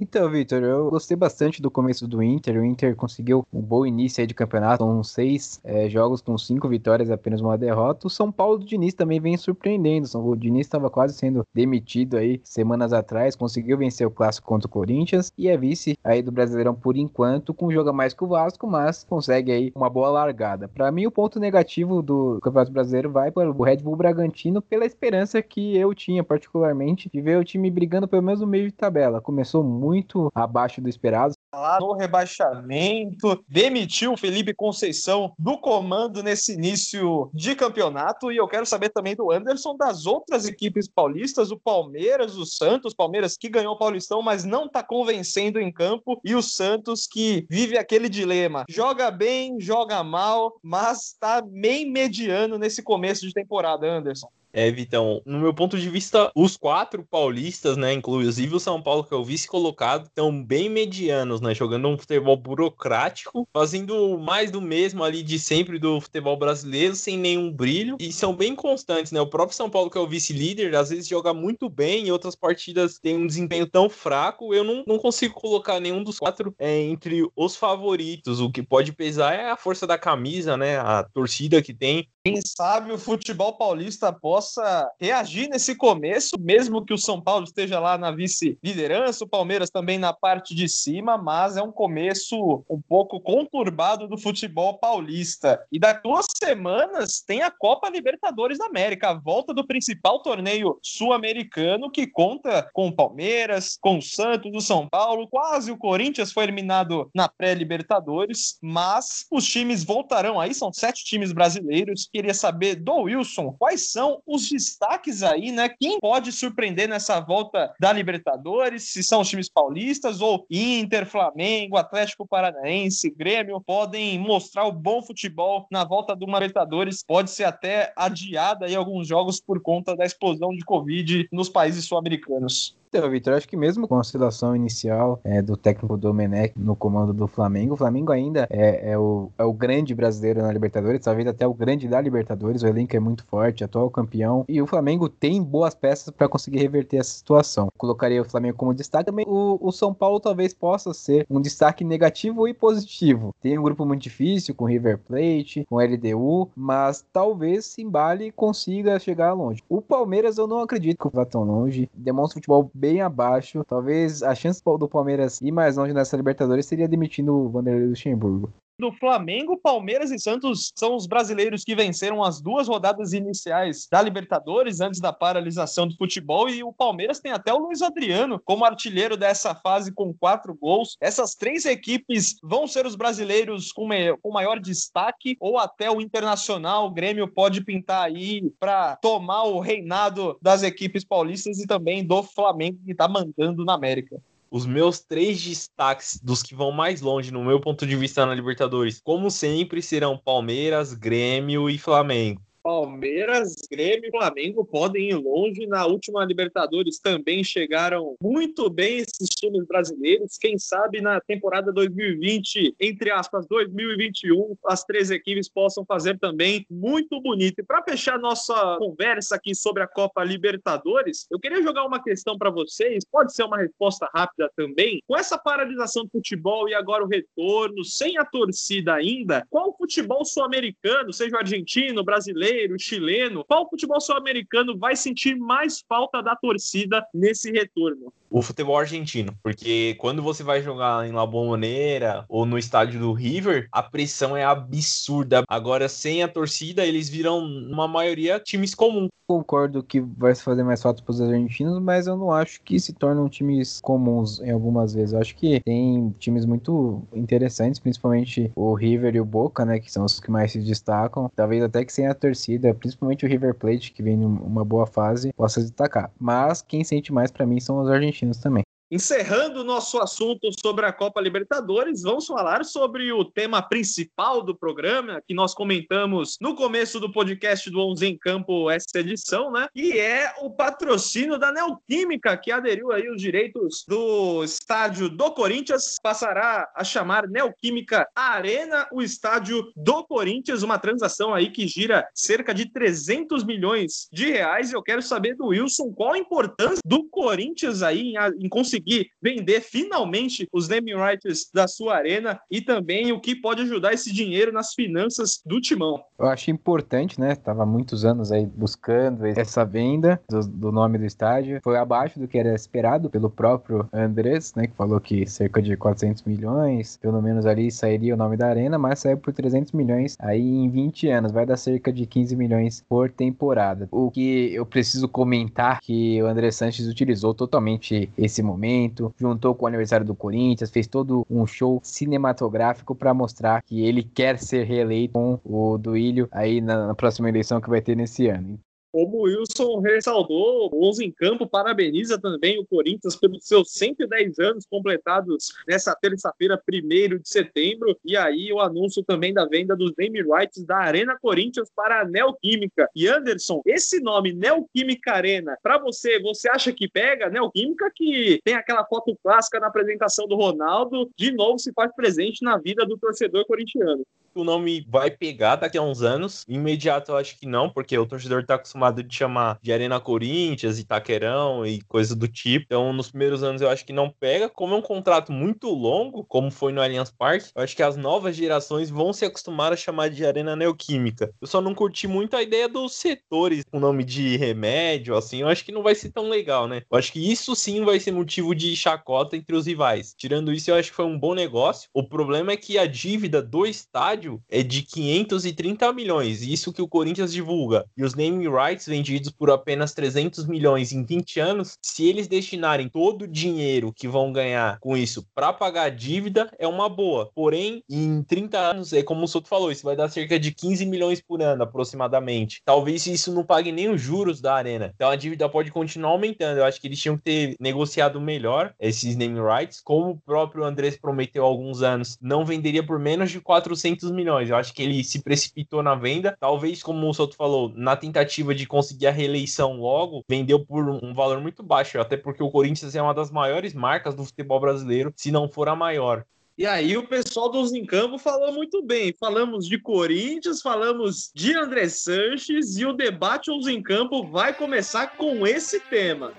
Então, 0.00 0.30
Vitor, 0.30 0.62
eu 0.62 0.90
gostei 0.90 1.16
bastante 1.16 1.60
do 1.60 1.72
começo 1.72 2.06
do 2.06 2.22
Inter. 2.22 2.60
O 2.60 2.64
Inter 2.64 2.94
conseguiu 2.94 3.44
um 3.52 3.60
bom 3.60 3.84
início 3.84 4.24
de 4.28 4.32
campeonato, 4.32 4.84
com 4.84 5.02
seis 5.02 5.60
é, 5.64 5.88
jogos 5.88 6.20
com 6.20 6.38
cinco 6.38 6.68
vitórias, 6.68 7.10
apenas 7.10 7.40
uma 7.40 7.58
derrota. 7.58 8.06
O 8.06 8.10
São 8.10 8.30
Paulo 8.30 8.58
do 8.58 8.64
Diniz 8.64 8.94
também 8.94 9.18
vem 9.18 9.36
surpreendendo. 9.36 10.06
O 10.14 10.36
Diniz 10.36 10.68
estava 10.68 10.88
quase 10.88 11.14
sendo 11.14 11.44
demitido 11.52 12.16
aí 12.16 12.40
semanas 12.44 12.92
atrás, 12.92 13.34
conseguiu 13.34 13.76
vencer 13.76 14.06
o 14.06 14.10
clássico 14.10 14.46
contra 14.46 14.68
o 14.68 14.70
Corinthians 14.70 15.32
e 15.36 15.48
é 15.48 15.56
vice 15.56 15.98
aí 16.04 16.22
do 16.22 16.30
Brasileirão 16.30 16.76
por 16.76 16.96
enquanto, 16.96 17.52
com 17.52 17.72
joga 17.72 17.92
mais 17.92 18.14
que 18.14 18.22
o 18.22 18.28
Vasco, 18.28 18.68
mas 18.68 19.02
consegue 19.02 19.50
aí 19.50 19.72
uma 19.74 19.90
boa 19.90 20.10
largada. 20.10 20.68
Para 20.68 20.92
mim, 20.92 21.06
o 21.06 21.10
ponto 21.10 21.40
negativo 21.40 22.02
do 22.02 22.38
Campeonato 22.40 22.70
Brasileiro 22.70 23.10
vai 23.10 23.32
para 23.32 23.50
o 23.50 23.62
Red 23.64 23.78
Bull 23.78 23.96
Bragantino 23.96 24.62
pela 24.62 24.86
esperança 24.86 25.42
que 25.42 25.76
eu 25.76 25.92
tinha, 25.92 26.22
particularmente, 26.22 27.10
de 27.12 27.20
ver 27.20 27.36
o 27.36 27.44
time 27.44 27.68
brigando 27.68 28.06
pelo 28.06 28.22
menos 28.22 28.40
no 28.40 28.46
meio 28.46 28.66
de 28.66 28.72
tabela. 28.72 29.20
Começou 29.20 29.64
muito 29.64 29.87
muito 29.88 30.30
abaixo 30.34 30.82
do 30.82 30.88
esperado. 30.88 31.32
Lá 31.54 31.78
no 31.80 31.94
rebaixamento, 31.94 33.42
demitiu 33.48 34.12
o 34.12 34.16
Felipe 34.18 34.52
Conceição 34.52 35.32
do 35.38 35.56
comando 35.56 36.22
nesse 36.22 36.52
início 36.52 37.30
de 37.32 37.54
campeonato. 37.54 38.30
E 38.30 38.36
eu 38.36 38.46
quero 38.46 38.66
saber 38.66 38.90
também 38.90 39.16
do 39.16 39.30
Anderson 39.32 39.74
das 39.74 40.04
outras 40.04 40.46
equipes 40.46 40.86
paulistas, 40.86 41.50
o 41.50 41.58
Palmeiras, 41.58 42.36
o 42.36 42.44
Santos, 42.44 42.92
Palmeiras 42.92 43.36
que 43.38 43.48
ganhou 43.48 43.74
o 43.74 43.78
Paulistão, 43.78 44.20
mas 44.20 44.44
não 44.44 44.66
está 44.66 44.82
convencendo 44.82 45.58
em 45.58 45.72
campo, 45.72 46.20
e 46.22 46.34
o 46.34 46.42
Santos 46.42 47.06
que 47.06 47.46
vive 47.48 47.78
aquele 47.78 48.10
dilema: 48.10 48.66
joga 48.68 49.10
bem, 49.10 49.58
joga 49.58 50.04
mal, 50.04 50.58
mas 50.62 51.12
está 51.12 51.42
meio 51.50 51.90
mediano 51.90 52.58
nesse 52.58 52.82
começo 52.82 53.26
de 53.26 53.32
temporada, 53.32 53.86
Anderson. 53.86 54.28
É, 54.52 54.70
Vitão, 54.70 55.20
no 55.26 55.38
meu 55.38 55.52
ponto 55.52 55.78
de 55.78 55.90
vista, 55.90 56.32
os 56.34 56.56
quatro 56.56 57.04
paulistas, 57.04 57.76
né, 57.76 57.92
inclusive 57.92 58.54
o 58.54 58.60
São 58.60 58.82
Paulo, 58.82 59.04
que 59.04 59.12
é 59.12 59.16
o 59.16 59.24
vice-colocado, 59.24 60.06
estão 60.06 60.42
bem 60.42 60.70
medianos, 60.70 61.40
né, 61.40 61.54
jogando 61.54 61.88
um 61.88 61.98
futebol 61.98 62.36
burocrático, 62.36 63.46
fazendo 63.52 64.18
mais 64.18 64.50
do 64.50 64.60
mesmo 64.60 65.04
ali 65.04 65.22
de 65.22 65.38
sempre 65.38 65.78
do 65.78 66.00
futebol 66.00 66.36
brasileiro, 66.36 66.94
sem 66.94 67.18
nenhum 67.18 67.52
brilho, 67.52 67.96
e 68.00 68.10
são 68.10 68.34
bem 68.34 68.54
constantes, 68.54 69.12
né, 69.12 69.20
o 69.20 69.26
próprio 69.26 69.56
São 69.56 69.68
Paulo, 69.68 69.90
que 69.90 69.98
é 69.98 70.00
o 70.00 70.08
vice-líder, 70.08 70.74
às 70.74 70.88
vezes 70.88 71.06
joga 71.06 71.34
muito 71.34 71.68
bem, 71.68 72.06
em 72.06 72.10
outras 72.10 72.34
partidas 72.34 72.98
tem 72.98 73.16
um 73.16 73.26
desempenho 73.26 73.66
tão 73.66 73.90
fraco, 73.90 74.54
eu 74.54 74.64
não, 74.64 74.82
não 74.86 74.98
consigo 74.98 75.34
colocar 75.34 75.78
nenhum 75.78 76.02
dos 76.02 76.18
quatro 76.18 76.54
é, 76.58 76.80
entre 76.80 77.28
os 77.36 77.54
favoritos, 77.54 78.40
o 78.40 78.50
que 78.50 78.62
pode 78.62 78.92
pesar 78.92 79.34
é 79.34 79.50
a 79.50 79.56
força 79.56 79.86
da 79.86 79.98
camisa, 79.98 80.56
né, 80.56 80.78
a 80.78 81.04
torcida 81.04 81.60
que 81.60 81.74
tem, 81.74 82.08
quem 82.24 82.40
sabe 82.44 82.92
o 82.92 82.98
futebol 82.98 83.54
paulista 83.54 84.12
possa 84.38 84.92
reagir 85.00 85.48
nesse 85.48 85.74
começo, 85.74 86.36
mesmo 86.38 86.84
que 86.84 86.94
o 86.94 86.98
São 86.98 87.20
Paulo 87.20 87.44
esteja 87.44 87.80
lá 87.80 87.98
na 87.98 88.12
vice-liderança, 88.12 89.24
o 89.24 89.28
Palmeiras 89.28 89.68
também 89.68 89.98
na 89.98 90.12
parte 90.12 90.54
de 90.54 90.68
cima, 90.68 91.18
mas 91.18 91.56
é 91.56 91.62
um 91.62 91.72
começo 91.72 92.64
um 92.70 92.80
pouco 92.80 93.20
conturbado 93.20 94.06
do 94.06 94.16
futebol 94.16 94.78
paulista. 94.78 95.60
E 95.72 95.78
daqui 95.78 96.04
duas 96.04 96.26
semanas 96.38 97.20
tem 97.26 97.42
a 97.42 97.50
Copa 97.50 97.90
Libertadores 97.90 98.58
da 98.58 98.66
América, 98.66 99.10
a 99.10 99.14
volta 99.14 99.52
do 99.52 99.66
principal 99.66 100.22
torneio 100.22 100.78
sul-americano 100.80 101.90
que 101.90 102.06
conta 102.06 102.70
com 102.72 102.86
o 102.86 102.94
Palmeiras, 102.94 103.76
com 103.80 103.98
o 103.98 104.02
Santos, 104.02 104.52
o 104.54 104.60
São 104.60 104.86
Paulo, 104.88 105.26
quase 105.26 105.72
o 105.72 105.76
Corinthians 105.76 106.30
foi 106.30 106.44
eliminado 106.44 107.10
na 107.12 107.28
pré-Libertadores, 107.28 108.56
mas 108.62 109.26
os 109.32 109.44
times 109.44 109.82
voltarão 109.82 110.38
aí, 110.38 110.54
são 110.54 110.72
sete 110.72 111.04
times 111.04 111.32
brasileiros 111.32 112.08
queria 112.12 112.34
saber 112.34 112.76
do 112.76 112.94
Wilson 113.02 113.56
quais 113.58 113.90
são 113.90 114.22
os 114.28 114.48
destaques 114.48 115.22
aí, 115.22 115.50
né? 115.50 115.68
Quem 115.68 115.98
pode 115.98 116.30
surpreender 116.30 116.88
nessa 116.88 117.18
volta 117.18 117.74
da 117.80 117.92
Libertadores? 117.92 118.92
Se 118.92 119.02
são 119.02 119.22
os 119.22 119.28
times 119.28 119.48
paulistas 119.48 120.20
ou 120.20 120.46
Inter, 120.50 121.06
Flamengo, 121.06 121.76
Atlético 121.76 122.26
Paranaense, 122.26 123.10
Grêmio 123.10 123.60
podem 123.60 124.18
mostrar 124.18 124.66
o 124.66 124.72
bom 124.72 125.02
futebol 125.02 125.66
na 125.70 125.84
volta 125.84 126.14
do 126.14 126.26
Libertadores. 126.26 127.02
Pode 127.02 127.30
ser 127.30 127.44
até 127.44 127.92
adiada 127.96 128.66
aí 128.66 128.76
alguns 128.76 129.08
jogos 129.08 129.40
por 129.40 129.60
conta 129.60 129.96
da 129.96 130.04
explosão 130.04 130.50
de 130.50 130.64
Covid 130.64 131.28
nos 131.32 131.48
países 131.48 131.86
sul-americanos. 131.86 132.77
Então, 132.88 133.10
Vitor, 133.10 133.34
acho 133.34 133.46
que 133.46 133.56
mesmo 133.56 133.86
com 133.86 133.96
a 133.96 134.00
oscilação 134.00 134.56
inicial 134.56 135.20
é, 135.22 135.42
do 135.42 135.58
técnico 135.58 135.94
Domenech 135.98 136.54
no 136.56 136.74
comando 136.74 137.12
do 137.12 137.28
Flamengo, 137.28 137.74
o 137.74 137.76
Flamengo 137.76 138.12
ainda 138.12 138.46
é, 138.48 138.92
é, 138.92 138.98
o, 138.98 139.30
é 139.36 139.44
o 139.44 139.52
grande 139.52 139.94
brasileiro 139.94 140.40
na 140.40 140.50
Libertadores, 140.50 141.04
talvez 141.04 141.28
até 141.28 141.46
o 141.46 141.52
grande 141.52 141.86
da 141.86 142.00
Libertadores, 142.00 142.62
o 142.62 142.66
elenco 142.66 142.96
é 142.96 143.00
muito 143.00 143.26
forte, 143.26 143.62
atual 143.62 143.90
campeão, 143.90 144.46
e 144.48 144.62
o 144.62 144.66
Flamengo 144.66 145.06
tem 145.06 145.42
boas 145.42 145.74
peças 145.74 146.08
para 146.08 146.28
conseguir 146.28 146.60
reverter 146.60 146.96
essa 146.96 147.10
situação. 147.10 147.68
Colocaria 147.76 148.22
o 148.22 148.24
Flamengo 148.24 148.56
como 148.56 148.72
destaque, 148.72 149.04
também 149.04 149.26
o, 149.28 149.58
o 149.60 149.70
São 149.70 149.92
Paulo 149.92 150.18
talvez 150.18 150.54
possa 150.54 150.94
ser 150.94 151.26
um 151.28 151.42
destaque 151.42 151.84
negativo 151.84 152.48
e 152.48 152.54
positivo. 152.54 153.34
Tem 153.42 153.58
um 153.58 153.62
grupo 153.62 153.84
muito 153.84 154.00
difícil 154.00 154.54
com 154.54 154.64
River 154.64 154.96
Plate, 154.96 155.66
com 155.68 155.76
LDU, 155.76 156.48
mas 156.56 157.04
talvez 157.12 157.66
Simbali 157.66 158.32
consiga 158.32 158.98
chegar 158.98 159.34
longe. 159.34 159.62
O 159.68 159.82
Palmeiras 159.82 160.38
eu 160.38 160.46
não 160.46 160.60
acredito 160.60 161.06
que 161.06 161.14
vá 161.14 161.26
tão 161.26 161.44
longe, 161.44 161.90
demonstra 161.92 162.36
futebol 162.36 162.70
bem 162.78 163.00
abaixo. 163.02 163.64
Talvez 163.64 164.22
a 164.22 164.34
chance 164.34 164.62
do 164.64 164.88
Palmeiras 164.88 165.40
ir 165.40 165.52
mais 165.52 165.76
longe 165.76 165.92
nessa 165.92 166.16
Libertadores 166.16 166.66
seria 166.66 166.88
demitindo 166.88 167.34
o 167.34 167.48
Vanderlei 167.48 167.88
Luxemburgo 167.88 168.52
do 168.78 168.92
Flamengo, 168.92 169.58
Palmeiras 169.58 170.12
e 170.12 170.18
Santos 170.20 170.72
são 170.76 170.94
os 170.94 171.06
brasileiros 171.06 171.64
que 171.64 171.74
venceram 171.74 172.22
as 172.22 172.40
duas 172.40 172.68
rodadas 172.68 173.12
iniciais 173.12 173.88
da 173.90 174.00
Libertadores 174.00 174.80
antes 174.80 175.00
da 175.00 175.12
paralisação 175.12 175.88
do 175.88 175.96
futebol 175.96 176.48
e 176.48 176.62
o 176.62 176.72
Palmeiras 176.72 177.18
tem 177.18 177.32
até 177.32 177.52
o 177.52 177.58
Luiz 177.58 177.82
Adriano 177.82 178.40
como 178.44 178.64
artilheiro 178.64 179.16
dessa 179.16 179.52
fase 179.52 179.92
com 179.92 180.14
quatro 180.14 180.54
gols. 180.54 180.96
Essas 181.00 181.34
três 181.34 181.64
equipes 181.64 182.36
vão 182.40 182.68
ser 182.68 182.86
os 182.86 182.94
brasileiros 182.94 183.72
com, 183.72 183.88
com 184.22 184.30
maior 184.30 184.60
destaque 184.60 185.36
ou 185.40 185.58
até 185.58 185.90
o 185.90 186.00
Internacional, 186.00 186.86
o 186.86 186.92
Grêmio 186.92 187.26
pode 187.26 187.64
pintar 187.64 188.04
aí 188.04 188.48
para 188.60 188.96
tomar 188.96 189.42
o 189.42 189.58
reinado 189.58 190.38
das 190.40 190.62
equipes 190.62 191.04
paulistas 191.04 191.58
e 191.58 191.66
também 191.66 192.06
do 192.06 192.22
Flamengo 192.22 192.78
que 192.84 192.92
está 192.92 193.08
mandando 193.08 193.64
na 193.64 193.74
América 193.74 194.20
os 194.50 194.66
meus 194.66 195.00
três 195.00 195.42
destaques 195.42 196.18
dos 196.22 196.42
que 196.42 196.54
vão 196.54 196.70
mais 196.72 197.00
longe, 197.00 197.30
no 197.30 197.44
meu 197.44 197.60
ponto 197.60 197.86
de 197.86 197.96
vista 197.96 198.24
na 198.24 198.34
Libertadores, 198.34 199.00
como 199.00 199.30
sempre, 199.30 199.82
serão 199.82 200.16
Palmeiras, 200.18 200.94
Grêmio 200.94 201.68
e 201.68 201.78
Flamengo. 201.78 202.47
Palmeiras, 202.68 203.54
Grêmio 203.70 204.08
e 204.08 204.10
Flamengo 204.10 204.62
podem 204.62 205.08
ir 205.08 205.14
longe. 205.14 205.66
Na 205.66 205.86
última 205.86 206.22
Libertadores 206.22 206.98
também 206.98 207.42
chegaram 207.42 208.14
muito 208.20 208.68
bem 208.68 208.98
esses 208.98 209.30
times 209.30 209.66
brasileiros. 209.66 210.36
Quem 210.38 210.58
sabe 210.58 211.00
na 211.00 211.18
temporada 211.18 211.72
2020, 211.72 212.74
entre 212.78 213.10
aspas, 213.10 213.46
2021, 213.48 214.54
as 214.66 214.84
três 214.84 215.10
equipes 215.10 215.48
possam 215.48 215.82
fazer 215.86 216.18
também 216.18 216.66
muito 216.70 217.18
bonito. 217.22 217.60
E 217.60 217.64
para 217.64 217.82
fechar 217.82 218.18
nossa 218.18 218.76
conversa 218.76 219.36
aqui 219.36 219.54
sobre 219.54 219.82
a 219.82 219.86
Copa 219.86 220.22
Libertadores, 220.22 221.26
eu 221.30 221.40
queria 221.40 221.62
jogar 221.62 221.86
uma 221.86 222.02
questão 222.02 222.36
para 222.36 222.50
vocês. 222.50 223.02
Pode 223.10 223.34
ser 223.34 223.44
uma 223.44 223.56
resposta 223.56 224.10
rápida 224.14 224.50
também. 224.54 225.00
Com 225.06 225.16
essa 225.16 225.38
paralisação 225.38 226.04
do 226.04 226.10
futebol 226.10 226.68
e 226.68 226.74
agora 226.74 227.02
o 227.02 227.08
retorno, 227.08 227.82
sem 227.82 228.18
a 228.18 228.26
torcida 228.26 228.92
ainda, 228.92 229.46
qual 229.48 229.74
futebol 229.74 230.22
sul-americano, 230.22 231.14
seja 231.14 231.34
o 231.34 231.38
argentino, 231.38 232.04
brasileiro, 232.04 232.57
brasileiro, 232.58 232.76
chileno, 232.78 233.44
qual 233.44 233.68
futebol 233.68 234.00
sul-americano 234.00 234.76
vai 234.76 234.96
sentir 234.96 235.36
mais 235.36 235.80
falta 235.88 236.20
da 236.20 236.34
torcida 236.34 237.06
nesse 237.14 237.50
retorno? 237.52 238.12
o 238.30 238.42
futebol 238.42 238.76
argentino, 238.76 239.34
porque 239.42 239.94
quando 239.98 240.22
você 240.22 240.42
vai 240.42 240.62
jogar 240.62 241.06
em 241.06 241.12
La 241.12 241.26
Bombonera 241.26 242.24
ou 242.28 242.44
no 242.44 242.58
estádio 242.58 243.00
do 243.00 243.12
River, 243.12 243.68
a 243.72 243.82
pressão 243.82 244.36
é 244.36 244.44
absurda. 244.44 245.42
Agora, 245.48 245.88
sem 245.88 246.22
a 246.22 246.28
torcida, 246.28 246.84
eles 246.84 247.08
viram, 247.08 247.38
uma 247.38 247.88
maioria, 247.88 248.38
times 248.38 248.74
comuns. 248.74 249.08
Concordo 249.26 249.82
que 249.82 250.00
vai 250.00 250.34
se 250.34 250.42
fazer 250.42 250.62
mais 250.62 250.80
falta 250.80 251.02
para 251.02 251.12
os 251.12 251.20
argentinos, 251.20 251.78
mas 251.82 252.06
eu 252.06 252.16
não 252.16 252.32
acho 252.32 252.62
que 252.62 252.80
se 252.80 252.94
tornam 252.94 253.28
times 253.28 253.78
comuns 253.82 254.40
em 254.40 254.50
algumas 254.50 254.94
vezes. 254.94 255.12
Eu 255.12 255.20
acho 255.20 255.36
que 255.36 255.60
tem 255.60 256.14
times 256.18 256.46
muito 256.46 257.02
interessantes, 257.12 257.78
principalmente 257.78 258.50
o 258.56 258.72
River 258.72 259.14
e 259.14 259.20
o 259.20 259.26
Boca, 259.26 259.66
né, 259.66 259.80
que 259.80 259.92
são 259.92 260.06
os 260.06 260.18
que 260.18 260.30
mais 260.30 260.52
se 260.52 260.60
destacam. 260.60 261.30
Talvez 261.36 261.62
até 261.62 261.84
que 261.84 261.92
sem 261.92 262.06
a 262.06 262.14
torcida, 262.14 262.47
principalmente 262.78 263.26
o 263.26 263.28
River 263.28 263.54
Plate, 263.54 263.92
que 263.92 264.02
vem 264.02 264.16
numa 264.16 264.64
boa 264.64 264.86
fase, 264.86 265.32
possa 265.32 265.60
destacar. 265.60 266.10
Mas 266.18 266.62
quem 266.62 266.84
sente 266.84 267.12
mais 267.12 267.30
para 267.30 267.44
mim 267.44 267.58
são 267.58 267.80
os 267.82 267.90
argentinos 267.90 268.38
também. 268.38 268.62
Encerrando 268.90 269.60
o 269.60 269.64
nosso 269.64 269.98
assunto 269.98 270.48
sobre 270.62 270.86
a 270.86 270.92
Copa 270.94 271.20
Libertadores, 271.20 272.00
vamos 272.00 272.26
falar 272.26 272.64
sobre 272.64 273.12
o 273.12 273.22
tema 273.22 273.60
principal 273.60 274.42
do 274.42 274.56
programa, 274.56 275.20
que 275.28 275.34
nós 275.34 275.52
comentamos 275.52 276.38
no 276.40 276.54
começo 276.54 276.98
do 276.98 277.12
podcast 277.12 277.68
do 277.70 277.80
Onze 277.80 278.06
em 278.06 278.16
Campo, 278.16 278.70
essa 278.70 278.86
edição, 278.98 279.52
né? 279.52 279.68
E 279.74 279.92
é 279.92 280.32
o 280.40 280.50
patrocínio 280.50 281.38
da 281.38 281.52
Neoquímica, 281.52 282.34
que 282.38 282.50
aderiu 282.50 282.90
aí 282.90 283.10
os 283.10 283.20
direitos 283.20 283.84
do 283.86 284.42
estádio 284.42 285.10
do 285.10 285.32
Corinthians, 285.32 285.96
passará 286.02 286.66
a 286.74 286.82
chamar 286.82 287.28
Neoquímica 287.28 288.08
Arena, 288.16 288.88
o 288.90 289.02
estádio 289.02 289.70
do 289.76 290.02
Corinthians, 290.04 290.62
uma 290.62 290.78
transação 290.78 291.34
aí 291.34 291.50
que 291.50 291.68
gira 291.68 292.08
cerca 292.14 292.54
de 292.54 292.72
300 292.72 293.44
milhões 293.44 294.08
de 294.10 294.30
reais. 294.30 294.72
Eu 294.72 294.82
quero 294.82 295.02
saber 295.02 295.34
do 295.36 295.48
Wilson 295.48 295.92
qual 295.92 296.14
a 296.14 296.18
importância 296.18 296.80
do 296.86 297.04
Corinthians 297.04 297.82
aí 297.82 298.14
em 298.40 298.48
conseguir 298.48 298.77
conseguir 298.78 299.10
vender 299.20 299.60
finalmente 299.60 300.48
os 300.52 300.68
naming 300.68 300.94
rights 300.94 301.50
da 301.52 301.66
sua 301.66 301.96
arena 301.96 302.38
e 302.50 302.60
também 302.60 303.12
o 303.12 303.20
que 303.20 303.34
pode 303.34 303.62
ajudar 303.62 303.92
esse 303.92 304.12
dinheiro 304.12 304.52
nas 304.52 304.72
finanças 304.72 305.40
do 305.44 305.60
Timão. 305.60 306.02
Eu 306.18 306.26
acho 306.26 306.50
importante, 306.50 307.20
né? 307.20 307.34
Tava 307.34 307.66
muitos 307.66 308.04
anos 308.04 308.30
aí 308.32 308.46
buscando 308.46 309.26
essa 309.26 309.64
venda 309.64 310.20
do, 310.28 310.40
do 310.46 310.72
nome 310.72 310.98
do 310.98 311.04
estádio. 311.04 311.60
Foi 311.62 311.76
abaixo 311.76 312.18
do 312.18 312.28
que 312.28 312.38
era 312.38 312.54
esperado 312.54 313.10
pelo 313.10 313.30
próprio 313.30 313.88
Andrés, 313.92 314.54
né? 314.54 314.66
Que 314.66 314.74
falou 314.74 315.00
que 315.00 315.26
cerca 315.26 315.60
de 315.60 315.76
400 315.76 316.22
milhões, 316.24 316.96
pelo 316.96 317.20
menos 317.20 317.46
ali 317.46 317.70
sairia 317.70 318.14
o 318.14 318.16
nome 318.16 318.36
da 318.36 318.48
arena, 318.48 318.78
mas 318.78 319.00
saiu 319.00 319.18
por 319.18 319.32
300 319.32 319.72
milhões 319.72 320.16
aí 320.20 320.42
em 320.42 320.70
20 320.70 321.08
anos. 321.08 321.32
Vai 321.32 321.46
dar 321.46 321.56
cerca 321.56 321.92
de 321.92 322.06
15 322.06 322.36
milhões 322.36 322.84
por 322.88 323.10
temporada. 323.10 323.88
O 323.90 324.10
que 324.10 324.54
eu 324.54 324.66
preciso 324.66 325.08
comentar 325.08 325.80
que 325.80 326.22
o 326.22 326.26
André 326.26 326.50
Sanches 326.50 326.86
utilizou 326.86 327.34
totalmente 327.34 328.10
esse 328.16 328.42
momento 328.42 328.67
momento, 328.68 329.14
juntou 329.18 329.54
com 329.54 329.64
o 329.64 329.68
aniversário 329.68 330.04
do 330.04 330.14
Corinthians, 330.14 330.70
fez 330.70 330.86
todo 330.86 331.26
um 331.30 331.46
show 331.46 331.80
cinematográfico 331.82 332.94
para 332.94 333.14
mostrar 333.14 333.62
que 333.62 333.84
ele 333.84 334.02
quer 334.02 334.38
ser 334.38 334.64
reeleito 334.64 335.14
com 335.14 335.40
o 335.44 335.78
Duílio 335.78 336.28
aí 336.30 336.60
na, 336.60 336.88
na 336.88 336.94
próxima 336.94 337.28
eleição 337.28 337.60
que 337.60 337.70
vai 337.70 337.80
ter 337.80 337.96
nesse 337.96 338.28
ano. 338.28 338.58
Como 338.98 339.18
o 339.18 339.22
Wilson 339.22 339.78
ressaltou, 339.78 340.68
o 340.72 340.88
11 340.88 341.04
em 341.04 341.12
campo 341.12 341.46
parabeniza 341.46 342.20
também 342.20 342.58
o 342.58 342.66
Corinthians 342.66 343.14
pelos 343.14 343.46
seus 343.46 343.70
110 343.70 344.40
anos 344.40 344.66
completados 344.66 345.52
nessa 345.68 345.94
terça-feira, 345.94 346.60
1 346.68 347.18
de 347.18 347.28
setembro. 347.28 347.96
E 348.04 348.16
aí 348.16 348.52
o 348.52 348.58
anúncio 348.58 349.04
também 349.04 349.32
da 349.32 349.46
venda 349.46 349.76
dos 349.76 349.92
name 349.96 350.20
rights 350.20 350.64
da 350.64 350.78
Arena 350.78 351.16
Corinthians 351.22 351.70
para 351.76 352.00
a 352.00 352.04
Neoquímica. 352.04 352.90
E 352.92 353.06
Anderson, 353.06 353.62
esse 353.64 354.00
nome 354.00 354.32
Neoquímica 354.32 355.12
Arena, 355.12 355.56
para 355.62 355.78
você, 355.78 356.18
você 356.20 356.50
acha 356.50 356.72
que 356.72 356.88
pega? 356.88 357.30
Neoquímica 357.30 357.92
que 357.94 358.40
tem 358.42 358.54
aquela 358.54 358.84
foto 358.84 359.16
clássica 359.22 359.60
na 359.60 359.68
apresentação 359.68 360.26
do 360.26 360.34
Ronaldo, 360.34 361.08
de 361.16 361.30
novo 361.30 361.56
se 361.60 361.72
faz 361.72 361.94
presente 361.94 362.42
na 362.42 362.58
vida 362.58 362.84
do 362.84 362.98
torcedor 362.98 363.46
corintiano 363.46 364.04
o 364.40 364.44
nome 364.44 364.86
vai 364.88 365.10
pegar 365.10 365.56
daqui 365.56 365.78
a 365.78 365.82
uns 365.82 366.02
anos. 366.02 366.44
Imediato 366.48 367.12
eu 367.12 367.16
acho 367.16 367.38
que 367.38 367.46
não, 367.46 367.70
porque 367.70 367.96
o 367.98 368.06
torcedor 368.06 368.44
tá 368.44 368.54
acostumado 368.54 369.02
de 369.02 369.14
chamar 369.14 369.58
de 369.62 369.72
Arena 369.72 370.00
Corinthians, 370.00 370.78
Itaquerão 370.78 371.66
e 371.66 371.82
coisa 371.82 372.14
do 372.14 372.28
tipo. 372.28 372.64
Então, 372.66 372.92
nos 372.92 373.10
primeiros 373.10 373.42
anos 373.42 373.62
eu 373.62 373.68
acho 373.68 373.84
que 373.84 373.92
não 373.92 374.10
pega. 374.10 374.48
Como 374.48 374.74
é 374.74 374.78
um 374.78 374.82
contrato 374.82 375.32
muito 375.32 375.68
longo, 375.70 376.24
como 376.24 376.50
foi 376.50 376.72
no 376.72 376.80
Allianz 376.80 377.10
Parque, 377.10 377.50
eu 377.54 377.62
acho 377.62 377.74
que 377.74 377.82
as 377.82 377.96
novas 377.96 378.36
gerações 378.36 378.90
vão 378.90 379.12
se 379.12 379.24
acostumar 379.24 379.72
a 379.72 379.76
chamar 379.76 380.10
de 380.10 380.24
Arena 380.24 380.54
Neoquímica. 380.54 381.32
Eu 381.40 381.46
só 381.46 381.60
não 381.60 381.74
curti 381.74 382.06
muito 382.06 382.36
a 382.36 382.42
ideia 382.42 382.68
dos 382.68 382.94
setores 382.94 383.64
com 383.70 383.80
nome 383.80 384.04
de 384.04 384.36
remédio, 384.36 385.16
assim. 385.16 385.40
Eu 385.40 385.48
acho 385.48 385.64
que 385.64 385.72
não 385.72 385.82
vai 385.82 385.94
ser 385.94 386.10
tão 386.10 386.28
legal, 386.28 386.68
né? 386.68 386.82
Eu 386.90 386.98
acho 386.98 387.12
que 387.12 387.30
isso 387.30 387.54
sim 387.54 387.84
vai 387.84 387.98
ser 388.00 388.12
motivo 388.12 388.54
de 388.54 388.74
chacota 388.76 389.36
entre 389.36 389.54
os 389.54 389.66
rivais. 389.66 390.14
Tirando 390.16 390.52
isso, 390.52 390.70
eu 390.70 390.74
acho 390.74 390.90
que 390.90 390.96
foi 390.96 391.04
um 391.04 391.18
bom 391.18 391.34
negócio. 391.34 391.88
O 391.94 392.02
problema 392.02 392.52
é 392.52 392.56
que 392.56 392.78
a 392.78 392.86
dívida 392.86 393.42
do 393.42 393.66
estádio 393.66 394.27
estádio 394.28 394.42
é 394.50 394.62
de 394.62 394.82
530 394.82 395.92
milhões, 395.92 396.42
isso 396.42 396.72
que 396.72 396.82
o 396.82 396.88
Corinthians 396.88 397.32
divulga, 397.32 397.86
e 397.96 398.04
os 398.04 398.14
name 398.14 398.46
rights 398.48 398.86
vendidos 398.86 399.30
por 399.30 399.50
apenas 399.50 399.94
300 399.94 400.46
milhões 400.46 400.92
em 400.92 401.04
20 401.04 401.40
anos, 401.40 401.78
se 401.82 402.06
eles 402.06 402.28
destinarem 402.28 402.88
todo 402.88 403.22
o 403.22 403.28
dinheiro 403.28 403.92
que 403.92 404.06
vão 404.06 404.32
ganhar 404.32 404.78
com 404.80 404.96
isso 404.96 405.26
para 405.34 405.52
pagar 405.52 405.84
a 405.84 405.88
dívida, 405.88 406.50
é 406.58 406.66
uma 406.66 406.88
boa. 406.88 407.30
Porém, 407.34 407.82
em 407.88 408.22
30 408.22 408.58
anos, 408.58 408.92
é 408.92 409.02
como 409.02 409.24
o 409.24 409.28
Soto 409.28 409.48
falou, 409.48 409.70
isso 409.70 409.84
vai 409.84 409.96
dar 409.96 410.08
cerca 410.08 410.38
de 410.38 410.52
15 410.52 410.84
milhões 410.86 411.20
por 411.20 411.40
ano, 411.40 411.62
aproximadamente. 411.62 412.60
Talvez 412.64 413.06
isso 413.06 413.32
não 413.32 413.44
pague 413.44 413.72
nem 413.72 413.88
os 413.88 414.00
juros 414.00 414.40
da 414.40 414.54
arena. 414.54 414.92
Então 414.94 415.08
a 415.08 415.16
dívida 415.16 415.48
pode 415.48 415.70
continuar 415.70 416.10
aumentando. 416.10 416.58
Eu 416.58 416.64
acho 416.64 416.80
que 416.80 416.86
eles 416.86 417.00
tinham 417.00 417.16
que 417.16 417.22
ter 417.22 417.56
negociado 417.60 418.20
melhor 418.20 418.74
esses 418.80 419.16
name 419.16 419.40
rights, 419.40 419.80
como 419.80 420.10
o 420.10 420.16
próprio 420.18 420.64
Andrés 420.64 420.98
prometeu 420.98 421.44
há 421.44 421.46
alguns 421.46 421.82
anos, 421.82 422.18
não 422.20 422.44
venderia 422.44 422.84
por 422.84 422.98
menos 422.98 423.30
de 423.30 423.40
400 423.40 424.10
milhões. 424.10 424.17
Eu 424.24 424.56
acho 424.56 424.72
que 424.72 424.82
ele 424.82 425.02
se 425.04 425.22
precipitou 425.22 425.82
na 425.82 425.94
venda. 425.94 426.36
Talvez, 426.38 426.82
como 426.82 427.08
o 427.08 427.14
Soto 427.14 427.36
falou, 427.36 427.72
na 427.74 427.96
tentativa 427.96 428.54
de 428.54 428.66
conseguir 428.66 429.06
a 429.06 429.10
reeleição 429.10 429.80
logo, 429.80 430.24
vendeu 430.28 430.64
por 430.64 430.88
um 430.88 431.14
valor 431.14 431.40
muito 431.40 431.62
baixo. 431.62 432.00
Até 432.00 432.16
porque 432.16 432.42
o 432.42 432.50
Corinthians 432.50 432.94
é 432.94 433.02
uma 433.02 433.14
das 433.14 433.30
maiores 433.30 433.74
marcas 433.74 434.14
do 434.14 434.24
futebol 434.24 434.60
brasileiro, 434.60 435.12
se 435.16 435.30
não 435.30 435.48
for 435.48 435.68
a 435.68 435.76
maior. 435.76 436.24
E 436.58 436.66
aí 436.66 436.96
o 436.96 437.06
pessoal 437.06 437.48
dos 437.48 437.72
em 437.72 437.86
campo 437.86 438.18
falou 438.18 438.52
muito 438.52 438.82
bem. 438.82 439.14
Falamos 439.18 439.68
de 439.68 439.78
Corinthians, 439.78 440.60
falamos 440.60 441.30
de 441.32 441.56
André 441.56 441.88
Sanches 441.88 442.76
e 442.76 442.84
o 442.84 442.92
debate 442.92 443.48
aos 443.48 443.68
em 443.68 443.80
campo 443.80 444.26
vai 444.26 444.52
começar 444.52 445.16
com 445.16 445.46
esse 445.46 445.78
tema. 445.78 446.32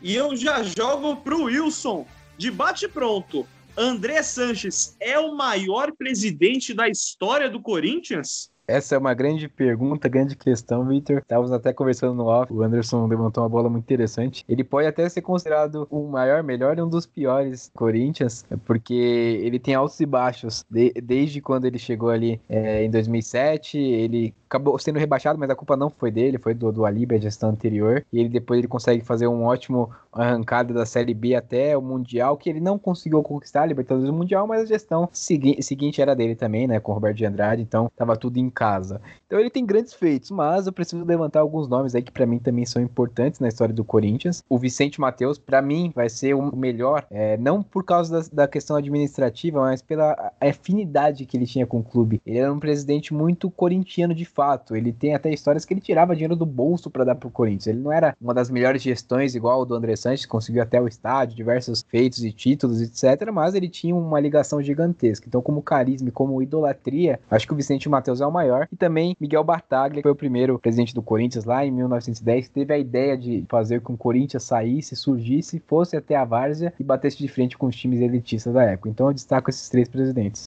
E 0.00 0.14
eu 0.14 0.36
já 0.36 0.62
jogo 0.62 1.16
pro 1.16 1.44
Wilson. 1.44 2.06
Debate 2.38 2.86
pronto. 2.86 3.44
André 3.76 4.22
Sanches 4.22 4.96
é 5.00 5.18
o 5.18 5.34
maior 5.34 5.92
presidente 5.92 6.72
da 6.72 6.88
história 6.88 7.50
do 7.50 7.60
Corinthians? 7.60 8.52
Essa 8.66 8.94
é 8.94 8.98
uma 8.98 9.12
grande 9.12 9.46
pergunta, 9.46 10.08
grande 10.08 10.36
questão, 10.36 10.86
Victor. 10.86 11.18
Estávamos 11.18 11.52
até 11.52 11.72
conversando 11.72 12.14
no 12.14 12.24
off, 12.26 12.50
o 12.50 12.62
Anderson 12.62 13.06
levantou 13.06 13.42
uma 13.42 13.48
bola 13.48 13.68
muito 13.68 13.84
interessante. 13.84 14.42
Ele 14.48 14.64
pode 14.64 14.86
até 14.86 15.06
ser 15.08 15.20
considerado 15.20 15.86
o 15.90 16.08
maior, 16.08 16.42
melhor 16.42 16.78
e 16.78 16.82
um 16.82 16.88
dos 16.88 17.04
piores 17.04 17.70
Corinthians, 17.74 18.46
porque 18.64 18.94
ele 18.94 19.58
tem 19.58 19.74
altos 19.74 20.00
e 20.00 20.06
baixos. 20.06 20.64
De, 20.70 20.92
desde 20.92 21.42
quando 21.42 21.66
ele 21.66 21.78
chegou 21.78 22.08
ali 22.08 22.40
é, 22.48 22.84
em 22.84 22.90
2007, 22.90 23.76
ele 23.76 24.34
acabou 24.54 24.78
sendo 24.78 24.98
rebaixado, 24.98 25.38
mas 25.38 25.50
a 25.50 25.54
culpa 25.54 25.76
não 25.76 25.90
foi 25.90 26.10
dele, 26.10 26.38
foi 26.38 26.54
do, 26.54 26.70
do 26.70 26.84
Alibi, 26.84 27.16
a 27.16 27.18
gestão 27.18 27.50
anterior. 27.50 28.04
E 28.12 28.20
ele 28.20 28.28
depois 28.28 28.58
ele 28.58 28.68
consegue 28.68 29.04
fazer 29.04 29.26
um 29.26 29.44
ótimo 29.44 29.90
arrancada 30.12 30.72
da 30.72 30.86
Série 30.86 31.12
B 31.12 31.34
até 31.34 31.76
o 31.76 31.82
Mundial, 31.82 32.36
que 32.36 32.48
ele 32.48 32.60
não 32.60 32.78
conseguiu 32.78 33.22
conquistar 33.22 33.62
a 33.62 33.66
Libertadores 33.66 34.08
do 34.08 34.12
Mundial, 34.12 34.46
mas 34.46 34.62
a 34.62 34.66
gestão 34.66 35.08
segui 35.12 35.60
seguinte 35.62 36.00
era 36.00 36.14
dele 36.14 36.36
também, 36.36 36.66
né, 36.66 36.78
com 36.78 36.92
o 36.92 36.94
Roberto 36.94 37.16
de 37.16 37.26
Andrade, 37.26 37.62
então 37.62 37.90
tava 37.96 38.16
tudo 38.16 38.38
em 38.38 38.48
casa. 38.48 39.00
Então 39.26 39.40
ele 39.40 39.50
tem 39.50 39.66
grandes 39.66 39.92
feitos, 39.92 40.30
mas 40.30 40.66
eu 40.66 40.72
preciso 40.72 41.04
levantar 41.04 41.40
alguns 41.40 41.66
nomes 41.68 41.94
aí 41.94 42.02
que 42.02 42.12
para 42.12 42.26
mim 42.26 42.38
também 42.38 42.64
são 42.64 42.80
importantes 42.80 43.40
na 43.40 43.48
história 43.48 43.74
do 43.74 43.84
Corinthians. 43.84 44.44
O 44.48 44.58
Vicente 44.58 45.00
Matheus, 45.00 45.38
para 45.38 45.60
mim, 45.60 45.90
vai 45.94 46.08
ser 46.08 46.34
o 46.34 46.54
melhor, 46.54 47.04
é, 47.10 47.36
não 47.36 47.62
por 47.62 47.84
causa 47.84 48.20
da, 48.20 48.44
da, 48.44 48.48
questão 48.48 48.76
administrativa, 48.76 49.60
mas 49.60 49.82
pela 49.82 50.32
afinidade 50.40 51.26
que 51.26 51.36
ele 51.36 51.46
tinha 51.46 51.66
com 51.66 51.80
o 51.80 51.82
clube. 51.82 52.20
Ele 52.24 52.38
era 52.38 52.52
um 52.52 52.60
presidente 52.60 53.12
muito 53.12 53.50
corintiano 53.50 54.14
de 54.14 54.24
fato. 54.24 54.43
Ele 54.70 54.92
tem 54.92 55.14
até 55.14 55.32
histórias 55.32 55.64
que 55.64 55.72
ele 55.72 55.80
tirava 55.80 56.14
dinheiro 56.14 56.36
do 56.36 56.46
bolso 56.46 56.90
para 56.90 57.04
dar 57.04 57.14
pro 57.14 57.30
Corinthians. 57.30 57.66
Ele 57.66 57.80
não 57.80 57.92
era 57.92 58.16
uma 58.20 58.34
das 58.34 58.50
melhores 58.50 58.82
gestões 58.82 59.34
igual 59.34 59.60
o 59.60 59.64
do 59.64 59.74
André 59.74 59.96
Sanches, 59.96 60.26
conseguiu 60.26 60.62
até 60.62 60.80
o 60.80 60.86
estádio, 60.88 61.36
diversos 61.36 61.84
feitos 61.88 62.22
e 62.24 62.32
títulos, 62.32 62.80
etc. 62.80 63.30
Mas 63.32 63.54
ele 63.54 63.68
tinha 63.68 63.94
uma 63.94 64.20
ligação 64.20 64.62
gigantesca. 64.62 65.26
Então, 65.26 65.42
como 65.42 65.62
carisma 65.62 66.08
e 66.08 66.12
como 66.12 66.42
idolatria, 66.42 67.18
acho 67.30 67.46
que 67.46 67.52
o 67.52 67.56
Vicente 67.56 67.88
Matheus 67.88 68.20
é 68.20 68.26
o 68.26 68.32
maior. 68.32 68.68
E 68.70 68.76
também 68.76 69.16
Miguel 69.20 69.44
Bartaglia, 69.44 70.02
que 70.02 70.02
foi 70.02 70.12
o 70.12 70.16
primeiro 70.16 70.58
presidente 70.58 70.94
do 70.94 71.02
Corinthians 71.02 71.44
lá 71.44 71.64
em 71.64 71.70
1910, 71.70 72.48
teve 72.48 72.74
a 72.74 72.78
ideia 72.78 73.16
de 73.16 73.44
fazer 73.48 73.80
com 73.80 73.94
que 73.94 73.94
o 73.94 73.98
Corinthians 73.98 74.42
saísse, 74.42 74.96
surgisse, 74.96 75.62
fosse 75.66 75.96
até 75.96 76.16
a 76.16 76.24
várzea 76.24 76.72
e 76.78 76.84
batesse 76.84 77.18
de 77.18 77.28
frente 77.28 77.56
com 77.56 77.66
os 77.66 77.76
times 77.76 78.00
elitistas 78.00 78.52
da 78.52 78.64
época. 78.64 78.88
Então, 78.88 79.08
eu 79.08 79.14
destaco 79.14 79.50
esses 79.50 79.68
três 79.68 79.88
presidentes 79.88 80.44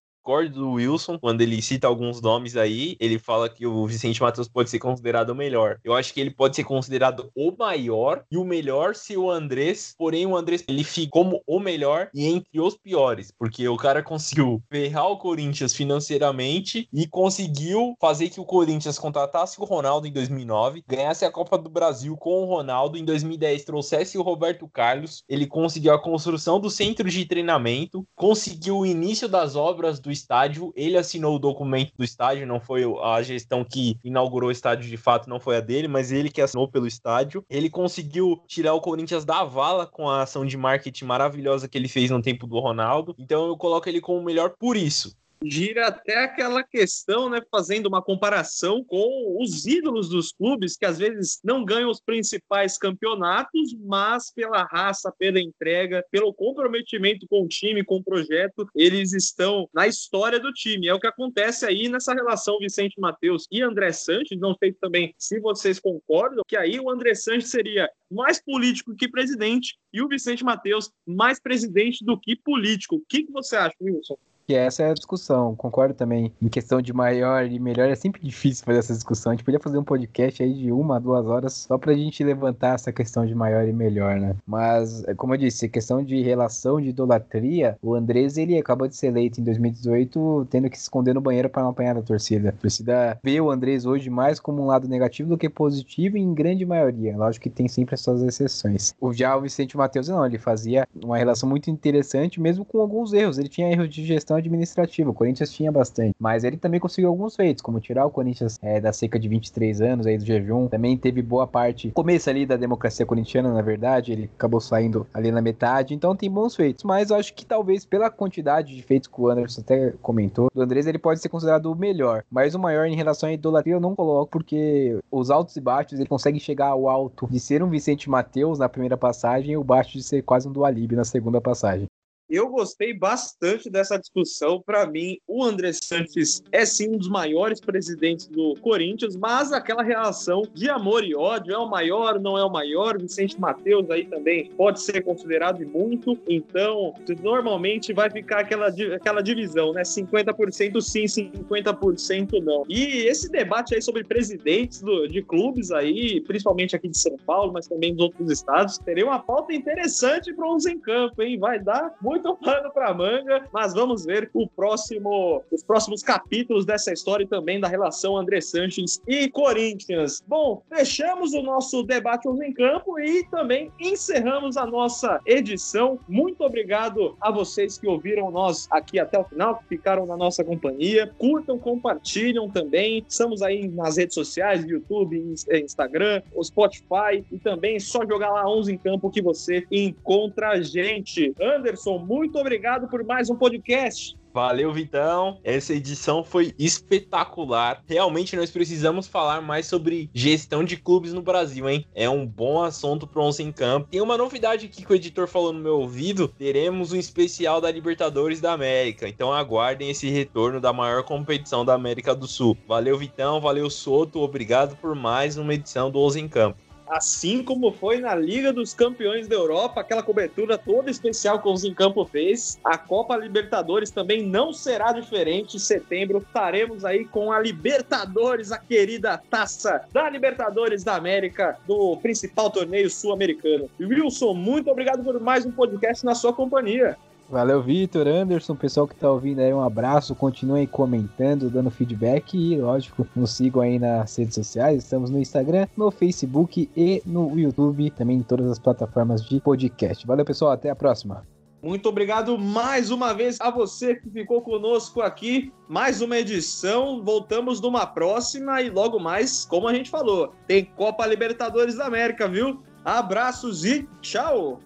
do 0.50 0.74
Wilson 0.74 1.18
quando 1.18 1.42
ele 1.42 1.62
cita 1.62 1.88
alguns 1.88 2.22
nomes 2.22 2.58
aí. 2.58 2.98
Ele 3.00 3.18
fala 3.18 3.50
que 3.50 3.66
o 3.66 3.88
Vicente 3.88 4.22
Matheus 4.22 4.48
pode 4.48 4.70
ser 4.70 4.80
considerado 4.80 5.30
o 5.30 5.36
melhor. 5.36 5.80
Eu 5.84 5.94
acho 5.94 6.14
que 6.14 6.20
ele 6.20 6.32
pode 6.32 6.56
ser 6.56 6.66
considerado 6.66 7.32
o 7.36 7.54
maior 7.58 8.24
e 8.30 8.38
o 8.38 8.44
melhor 8.44 8.94
se 8.94 9.16
o 9.16 9.32
Andrés, 9.32 9.96
porém 9.98 10.26
o 10.26 10.36
Andrés 10.36 10.64
ele 10.68 10.84
fica 10.84 11.12
como 11.12 11.42
o 11.48 11.60
melhor 11.60 12.10
e 12.14 12.26
entre 12.26 12.60
os 12.60 12.78
piores, 12.78 13.32
porque 13.38 13.68
o 13.68 13.78
cara 13.78 14.04
conseguiu 14.04 14.62
ferrar 14.70 15.08
o 15.08 15.18
Corinthians 15.18 15.74
financeiramente 15.74 16.90
e 16.94 17.08
conseguiu 17.08 17.96
fazer 18.00 18.30
que 18.30 18.40
o 18.40 18.46
Corinthians 18.46 19.00
contratasse 19.00 19.60
o 19.60 19.64
Ronaldo 19.64 20.08
em 20.08 20.12
2009, 20.12 20.84
ganhasse 20.88 21.24
a 21.24 21.32
Copa 21.32 21.58
do 21.58 21.70
Brasil 21.70 22.18
com 22.18 22.44
o 22.44 22.46
Ronaldo 22.46 22.98
em 22.98 23.06
2010, 23.06 23.64
trouxesse 23.64 24.18
o 24.18 24.22
Roberto 24.22 24.68
Carlos, 24.68 25.24
ele 25.30 25.48
conseguiu 25.48 25.94
a 25.94 26.02
construção 26.02 26.60
do 26.60 26.70
centro 26.70 27.10
de 27.10 27.26
treinamento, 27.26 28.06
conseguiu 28.16 28.80
o 28.80 28.86
início 28.86 29.28
das 29.28 29.56
obras 29.56 30.00
do 30.00 30.12
estádio. 30.18 30.74
Ele 30.76 30.98
assinou 30.98 31.36
o 31.36 31.40
documento 31.40 31.94
do 31.98 32.04
estádio, 32.04 32.48
não 32.48 32.60
foi 32.60 32.84
a 33.04 33.22
gestão 33.22 33.64
que 33.64 33.98
inaugurou 34.04 34.50
o 34.50 34.52
estádio 34.52 34.90
de 34.90 34.98
fato, 34.98 35.30
não 35.30 35.40
foi 35.40 35.58
a 35.58 35.62
dele, 35.62 35.88
mas 35.88 36.12
ele 36.12 36.30
que 36.30 36.42
assinou 36.42 36.68
pelo 36.68 36.88
estádio. 36.88 37.44
Ele 37.50 37.70
conseguiu 37.70 38.42
tirar 38.48 38.74
o 38.74 38.82
Corinthians 38.82 39.26
da 39.26 39.44
vala 39.44 39.86
com 39.86 40.10
a 40.10 40.24
ação 40.24 40.46
de 40.46 40.58
marketing 40.58 41.06
maravilhosa 41.06 41.68
que 41.68 41.78
ele 41.78 41.88
fez 41.88 42.10
no 42.10 42.22
tempo 42.22 42.48
do 42.48 42.60
Ronaldo. 42.60 43.16
Então 43.18 43.48
eu 43.48 43.58
coloco 43.58 43.88
ele 43.88 44.02
como 44.02 44.20
o 44.20 44.24
melhor 44.24 44.54
por 44.60 44.76
isso 44.76 45.16
gira 45.44 45.88
até 45.88 46.24
aquela 46.24 46.64
questão, 46.64 47.30
né, 47.30 47.42
fazendo 47.52 47.88
uma 47.88 48.02
comparação 48.02 48.84
com 48.84 49.38
os 49.42 49.66
ídolos 49.66 50.10
dos 50.10 50.32
clubes 50.32 50.76
que 50.76 50.86
às 50.86 50.98
vezes 50.98 51.40
não 51.44 51.64
ganham 51.64 51.90
os 51.90 52.02
principais 52.02 52.78
campeonatos, 52.78 53.76
mas 53.86 54.32
pela 54.32 54.64
raça, 54.64 55.14
pela 55.18 55.40
entrega, 55.40 56.04
pelo 56.12 56.34
comprometimento 56.34 57.28
com 57.28 57.44
o 57.44 57.48
time, 57.48 57.84
com 57.84 57.98
o 57.98 58.04
projeto, 58.04 58.68
eles 58.76 59.14
estão 59.14 59.70
na 59.74 59.88
história 59.88 60.40
do 60.40 60.52
time. 60.52 60.88
É 60.88 60.94
o 60.94 61.00
que 61.00 61.08
acontece 61.08 61.66
aí 61.66 61.88
nessa 61.90 62.14
relação 62.14 62.60
Vicente 62.60 63.00
Matheus 63.00 63.48
e 63.52 63.62
André 63.62 63.92
Sanches. 63.92 64.40
Não 64.40 64.56
sei 64.56 64.74
também 64.74 65.14
se 65.18 65.40
vocês 65.40 65.80
concordam 65.80 66.44
que 66.48 66.58
aí 66.58 66.80
o 66.80 66.90
André 66.90 67.14
Sanches 67.16 67.50
seria 67.50 67.90
mais 68.10 68.42
político 68.42 68.96
que 68.96 69.08
presidente 69.08 69.78
e 69.94 70.02
o 70.02 70.08
Vicente 70.08 70.44
Matheus 70.44 70.92
mais 71.06 71.40
presidente 71.40 72.04
do 72.04 72.20
que 72.20 72.36
político. 72.36 72.96
O 72.96 73.04
que, 73.08 73.24
que 73.24 73.32
você 73.32 73.56
acha, 73.56 73.76
Wilson? 73.82 74.18
Que 74.48 74.56
essa 74.56 74.82
é 74.82 74.92
a 74.92 74.94
discussão. 74.94 75.54
Concordo 75.56 75.94
também. 75.94 76.32
Em 76.42 76.48
questão 76.48 76.82
de 76.82 76.94
maior 76.94 77.46
e 77.46 77.60
melhor, 77.60 77.90
é 77.90 77.96
sempre 77.96 78.22
difícil 78.22 78.64
fazer 78.64 78.80
essa 78.80 78.94
discussão. 78.94 79.34
A 79.34 79.36
gente 79.36 79.44
podia 79.44 79.60
fazer 79.60 79.78
um 79.78 79.84
podcast 79.84 80.42
aí 80.42 80.54
de 80.54 80.72
uma, 80.72 81.02
duas 81.02 81.26
horas 81.26 81.54
só 81.54 81.78
pra 81.78 81.94
gente 81.94 82.24
levantar 82.24 82.76
essa 82.76 82.94
questão 82.94 83.26
de 83.26 83.36
maior 83.36 83.68
e 83.68 83.74
melhor, 83.74 84.18
né? 84.18 84.36
Mas, 84.48 85.04
é 85.04 85.14
como 85.14 85.34
eu 85.34 85.38
disse, 85.38 85.68
questão 85.68 86.02
de 86.02 86.22
relação 86.22 86.80
de 86.80 86.90
idolatria, 86.90 87.78
o 87.82 87.94
Andrés, 87.94 88.38
ele 88.38 88.58
acabou 88.58 88.88
de 88.88 88.96
ser 88.96 89.08
eleito 89.08 89.42
em 89.42 89.44
2018, 89.44 90.48
tendo 90.50 90.70
que 90.70 90.78
se 90.78 90.84
esconder 90.84 91.14
no 91.14 91.20
banheiro 91.20 91.50
para 91.50 91.64
não 91.64 91.72
apanhar 91.72 91.96
da 91.96 92.02
torcida. 92.02 92.50
A 92.50 92.54
torcida 92.54 93.20
vê 93.22 93.42
o 93.42 93.52
Andrés 93.52 93.86
hoje 93.86 94.10
mais 94.10 94.40
como 94.40 94.64
um 94.64 94.68
lado 94.68 94.88
negativo 94.88 95.28
do 95.28 95.38
que 95.38 95.50
positivo 95.50 96.18
em 96.18 96.34
grande 96.34 96.66
maioria. 96.66 97.18
Lógico 97.18 97.44
que 97.44 97.50
tem 97.50 97.68
sempre 97.68 97.96
as 97.96 98.02
suas 98.02 98.22
exceções. 98.22 98.96
O 99.02 99.12
já 99.12 99.36
o 99.36 99.42
Vicente 99.42 99.76
Matheus, 99.76 100.08
não, 100.08 100.26
ele 100.26 100.38
fazia 100.38 100.88
uma 101.04 101.18
relação 101.18 101.50
muito 101.50 101.70
interessante, 101.70 102.40
mesmo 102.40 102.64
com 102.64 102.80
alguns 102.80 103.12
erros. 103.12 103.38
Ele 103.38 103.50
tinha 103.50 103.70
erros 103.70 103.90
de 103.90 104.06
gestão 104.06 104.37
administrativa. 104.38 105.10
O 105.10 105.14
Corinthians 105.14 105.52
tinha 105.52 105.72
bastante. 105.72 106.16
Mas 106.20 106.44
ele 106.44 106.58
também 106.58 106.80
conseguiu 106.80 107.10
alguns 107.10 107.36
feitos, 107.36 107.62
como 107.62 107.80
tirar 107.80 108.06
o 108.06 108.10
Corinthians 108.10 108.58
é, 108.62 108.80
da 108.80 108.94
seca 108.94 109.20
de 109.20 109.28
23 109.28 109.82
anos 109.82 110.08
aí 110.08 110.18
do 110.18 110.26
jejum. 110.26 110.68
Também 110.68 110.98
teve 110.98 111.22
boa 111.22 111.48
parte, 111.48 111.92
começo 111.92 112.30
ali 112.30 112.46
da 112.46 112.56
democracia 112.56 113.06
corintiana, 113.06 113.54
na 113.54 113.62
verdade. 113.62 114.12
Ele 114.12 114.30
acabou 114.36 114.60
saindo 114.60 115.06
ali 115.14 115.32
na 115.32 115.42
metade. 115.42 115.94
Então 115.94 116.16
tem 116.16 116.30
bons 116.30 116.56
feitos. 116.56 116.84
Mas 116.84 117.12
acho 117.12 117.34
que 117.34 117.46
talvez 117.46 117.86
pela 117.86 118.10
quantidade 118.10 118.76
de 118.76 118.82
feitos 118.84 119.08
que 119.08 119.20
o 119.20 119.30
Anderson 119.30 119.62
até 119.62 119.94
comentou, 120.02 120.50
do 120.54 120.62
Andrés 120.62 120.88
ele 120.88 121.00
pode 121.00 121.20
ser 121.20 121.30
considerado 121.30 121.72
o 121.72 121.76
melhor. 121.76 122.24
Mas 122.30 122.56
o 122.56 122.60
maior 122.60 122.86
em 122.86 122.96
relação 122.96 123.30
à 123.30 123.34
idolatria 123.34 123.76
eu 123.76 123.80
não 123.80 123.96
coloco, 123.96 124.32
porque 124.32 124.98
os 125.12 125.30
altos 125.30 125.56
e 125.56 125.62
baixos 125.62 126.00
ele 126.00 126.10
consegue 126.10 126.40
chegar 126.40 126.68
ao 126.68 126.90
alto 126.90 127.28
de 127.30 127.40
ser 127.40 127.64
um 127.64 127.70
Vicente 127.70 128.10
Mateus 128.10 128.60
na 128.60 128.70
primeira 128.70 128.98
passagem 128.98 129.52
e 129.52 129.58
o 129.58 129.64
baixo 129.64 129.94
de 129.94 130.04
ser 130.04 130.22
quase 130.22 130.48
um 130.48 130.52
Dualib 130.52 130.94
na 130.94 131.04
segunda 131.04 131.42
passagem. 131.42 131.88
Eu 132.30 132.50
gostei 132.50 132.94
bastante 132.94 133.70
dessa 133.70 133.98
discussão. 133.98 134.62
Para 134.62 134.86
mim, 134.86 135.18
o 135.26 135.44
André 135.44 135.72
Santos 135.72 136.42
é 136.52 136.66
sim 136.66 136.90
um 136.90 136.98
dos 136.98 137.08
maiores 137.08 137.62
presidentes 137.62 138.28
do 138.28 138.54
Corinthians, 138.62 139.16
mas 139.16 139.54
aquela 139.54 139.82
relação 139.82 140.42
de 140.54 140.70
amor 140.70 141.06
e 141.06 141.16
ódio 141.16 141.54
é 141.54 141.58
o 141.58 141.70
maior, 141.70 142.20
não 142.20 142.38
é 142.38 142.44
o 142.44 142.52
maior. 142.52 142.98
Vicente 142.98 143.40
Matheus 143.40 143.90
aí 143.90 144.06
também 144.06 144.52
pode 144.58 144.82
ser 144.82 145.02
considerado 145.04 145.66
muito. 145.66 146.18
Então, 146.28 146.94
normalmente 147.22 147.94
vai 147.94 148.10
ficar 148.10 148.40
aquela, 148.40 148.68
aquela 148.68 149.22
divisão, 149.22 149.72
né? 149.72 149.84
50% 149.84 150.82
sim, 150.82 151.06
50% 151.06 152.44
não. 152.44 152.66
E 152.68 153.06
esse 153.08 153.30
debate 153.30 153.74
aí 153.74 153.82
sobre 153.82 154.04
presidentes 154.04 154.82
do, 154.82 155.08
de 155.08 155.22
clubes 155.22 155.72
aí, 155.72 156.20
principalmente 156.22 156.76
aqui 156.76 156.90
de 156.90 156.98
São 156.98 157.18
Paulo, 157.26 157.54
mas 157.54 157.68
também 157.68 157.94
dos 157.94 158.06
outros 158.06 158.30
estados, 158.32 158.78
teria 158.78 159.06
uma 159.06 159.20
pauta 159.20 159.54
interessante 159.54 160.34
para 160.34 160.50
uns 160.50 160.66
em 160.66 160.78
campo, 160.78 161.22
hein? 161.22 161.38
Vai 161.40 161.60
dar 161.60 161.96
muito 162.02 162.17
muito 162.18 162.36
pano 162.38 162.72
para 162.72 162.94
manga, 162.94 163.48
mas 163.54 163.74
vamos 163.74 164.04
ver 164.06 164.30
o 164.34 164.48
próximo, 164.48 165.44
os 165.52 165.64
próximos 165.64 166.02
capítulos 166.02 166.66
dessa 166.66 166.92
história 166.92 167.24
e 167.24 167.28
também 167.28 167.60
da 167.60 167.68
relação 167.68 168.18
André 168.18 168.42
Sanches 168.42 169.00
e 169.08 169.30
Corinthians. 169.30 170.24
Bom, 170.28 170.64
fechamos 170.68 171.34
o 171.34 171.42
nosso 171.42 171.84
debate 171.84 172.28
em 172.28 172.54
campo 172.54 173.00
e 173.00 173.24
também 173.30 173.72
encerramos 173.80 174.58
a 174.58 174.66
nossa 174.66 175.22
edição. 175.26 176.00
Muito 176.08 176.44
obrigado 176.44 177.16
a 177.22 177.32
vocês 177.32 177.78
que 177.78 177.88
ouviram 177.88 178.32
nós 178.32 178.68
aqui 178.72 179.00
até 179.00 179.20
o 179.20 179.24
final, 179.24 179.58
que 179.58 179.66
ficaram 179.68 180.06
na 180.06 180.18
nossa 180.18 180.44
companhia. 180.44 181.12
Curtam, 181.18 181.60
compartilham 181.60 182.50
também. 182.50 183.06
Estamos 183.08 183.42
aí 183.42 183.68
nas 183.68 183.98
redes 183.98 184.16
sociais, 184.16 184.66
YouTube, 184.66 185.36
Instagram, 185.52 186.22
o 186.34 186.44
Spotify 186.44 187.24
e 187.32 187.38
também 187.38 187.80
só 187.80 188.06
jogar 188.06 188.32
lá 188.32 188.50
11 188.50 188.74
em 188.74 188.78
campo 188.78 189.12
que 189.12 189.22
você 189.22 189.66
encontra 189.72 190.50
a 190.50 190.62
gente. 190.62 191.34
Anderson, 191.40 192.00
muito 192.08 192.40
obrigado 192.40 192.88
por 192.88 193.04
mais 193.04 193.30
um 193.30 193.36
podcast. 193.36 194.18
Valeu, 194.34 194.72
Vitão. 194.72 195.40
Essa 195.44 195.74
edição 195.74 196.24
foi 196.24 196.54
espetacular. 196.58 197.84
Realmente 197.86 198.36
nós 198.36 198.50
precisamos 198.50 199.08
falar 199.08 199.42
mais 199.42 199.66
sobre 199.66 200.10
gestão 200.14 200.64
de 200.64 200.78
clubes 200.78 201.12
no 201.12 201.22
Brasil, 201.22 201.68
hein? 201.68 201.86
É 201.94 202.10
um 202.10 202.26
bom 202.26 202.64
assunto 202.64 203.06
para 203.06 203.22
Onze 203.22 203.44
em 203.44 203.52
Campo. 203.52 203.90
Tem 203.92 204.00
uma 204.00 204.18
novidade 204.18 204.68
aqui 204.68 204.86
que 204.86 204.92
o 204.92 204.96
editor 204.96 205.28
falou 205.28 205.52
no 205.52 205.60
meu 205.60 205.80
ouvido. 205.80 206.30
Teremos 206.30 206.94
um 206.94 206.98
especial 206.98 207.60
da 207.60 207.72
Libertadores 207.72 208.40
da 208.40 208.54
América. 208.54 209.10
Então 209.10 209.34
aguardem 209.34 209.90
esse 209.90 210.08
retorno 210.10 210.62
da 210.62 210.72
maior 210.72 211.04
competição 211.04 211.66
da 211.66 211.74
América 211.74 212.16
do 212.16 212.28
Sul. 212.28 212.56
Valeu, 212.68 212.98
Vitão. 212.98 213.42
Valeu, 213.42 213.70
Soto. 213.70 214.22
Obrigado 214.22 214.78
por 214.78 214.96
mais 214.96 215.36
uma 215.36 215.54
edição 215.54 215.92
do 215.92 216.00
Onze 216.00 216.22
em 216.22 216.28
Campo 216.28 216.67
assim 216.90 217.44
como 217.44 217.72
foi 217.72 218.00
na 218.00 218.16
Liga 218.16 218.52
dos 218.54 218.74
Campeões 218.74 219.28
da 219.28 219.36
Europa, 219.36 219.82
aquela 219.82 220.04
cobertura 220.04 220.58
toda 220.58 220.90
especial 220.90 221.42
que 221.42 221.48
o 221.48 221.56
Zincampo 221.56 222.06
fez. 222.06 222.60
A 222.64 222.78
Copa 222.78 223.18
Libertadores 223.18 223.92
também 223.92 224.24
não 224.24 224.54
será 224.54 224.92
diferente. 224.92 225.58
Em 225.58 225.60
setembro 225.60 226.20
estaremos 226.20 226.86
aí 226.86 227.06
com 227.06 227.32
a 227.32 227.40
Libertadores, 227.40 228.52
a 228.52 228.58
querida 228.58 229.22
taça 229.30 229.82
da 229.92 230.10
Libertadores 230.10 230.84
da 230.84 230.96
América, 230.96 231.58
do 231.68 231.98
principal 231.98 232.50
torneio 232.50 232.90
sul-americano. 232.90 233.70
Wilson, 233.80 234.34
muito 234.34 234.70
obrigado 234.70 235.04
por 235.04 235.20
mais 235.20 235.46
um 235.46 235.52
podcast 235.52 236.06
na 236.06 236.16
sua 236.16 236.34
companhia. 236.34 236.98
Valeu, 237.30 237.62
Vitor, 237.62 238.08
Anderson, 238.08 238.56
pessoal 238.56 238.88
que 238.88 238.96
tá 238.96 239.12
ouvindo 239.12 239.40
aí, 239.40 239.54
um 239.54 239.62
abraço. 239.62 240.16
Continuem 240.16 240.66
comentando, 240.66 241.50
dando 241.50 241.70
feedback 241.70 242.38
e, 242.38 242.56
lógico, 242.56 243.06
nos 243.14 243.32
sigam 243.32 243.62
aí 243.62 243.78
nas 243.78 244.16
redes 244.16 244.36
sociais. 244.36 244.84
Estamos 244.84 245.10
no 245.10 245.20
Instagram, 245.20 245.68
no 245.76 245.92
Facebook 245.92 246.70
e 246.76 247.02
no 247.06 247.38
YouTube, 247.38 247.92
também 247.92 248.18
em 248.18 248.24
todas 248.24 248.50
as 248.50 248.60
plataformas 248.60 249.26
de 249.26 249.42
podcast. 249.42 250.08
Valeu, 250.08 250.24
pessoal, 250.24 250.52
até 250.52 250.70
a 250.70 250.76
próxima. 250.76 251.26
Muito 251.62 251.90
obrigado 251.90 252.38
mais 252.38 252.92
uma 252.92 253.14
vez 253.14 253.42
a 253.42 253.50
você 253.50 253.96
que 253.96 254.10
ficou 254.10 254.42
conosco 254.42 255.02
aqui. 255.02 255.52
Mais 255.68 256.02
uma 256.02 256.18
edição. 256.18 257.04
Voltamos 257.04 257.60
numa 257.60 257.86
próxima 257.86 258.62
e 258.62 258.70
logo 258.70 259.00
mais, 259.00 259.44
como 259.44 259.68
a 259.68 259.74
gente 259.74 259.90
falou, 259.90 260.34
tem 260.48 260.64
Copa 260.78 261.06
Libertadores 261.06 261.76
da 261.76 261.88
América, 261.88 262.26
viu? 262.26 262.64
Abraços 262.86 263.66
e 263.66 263.86
tchau! 264.02 264.62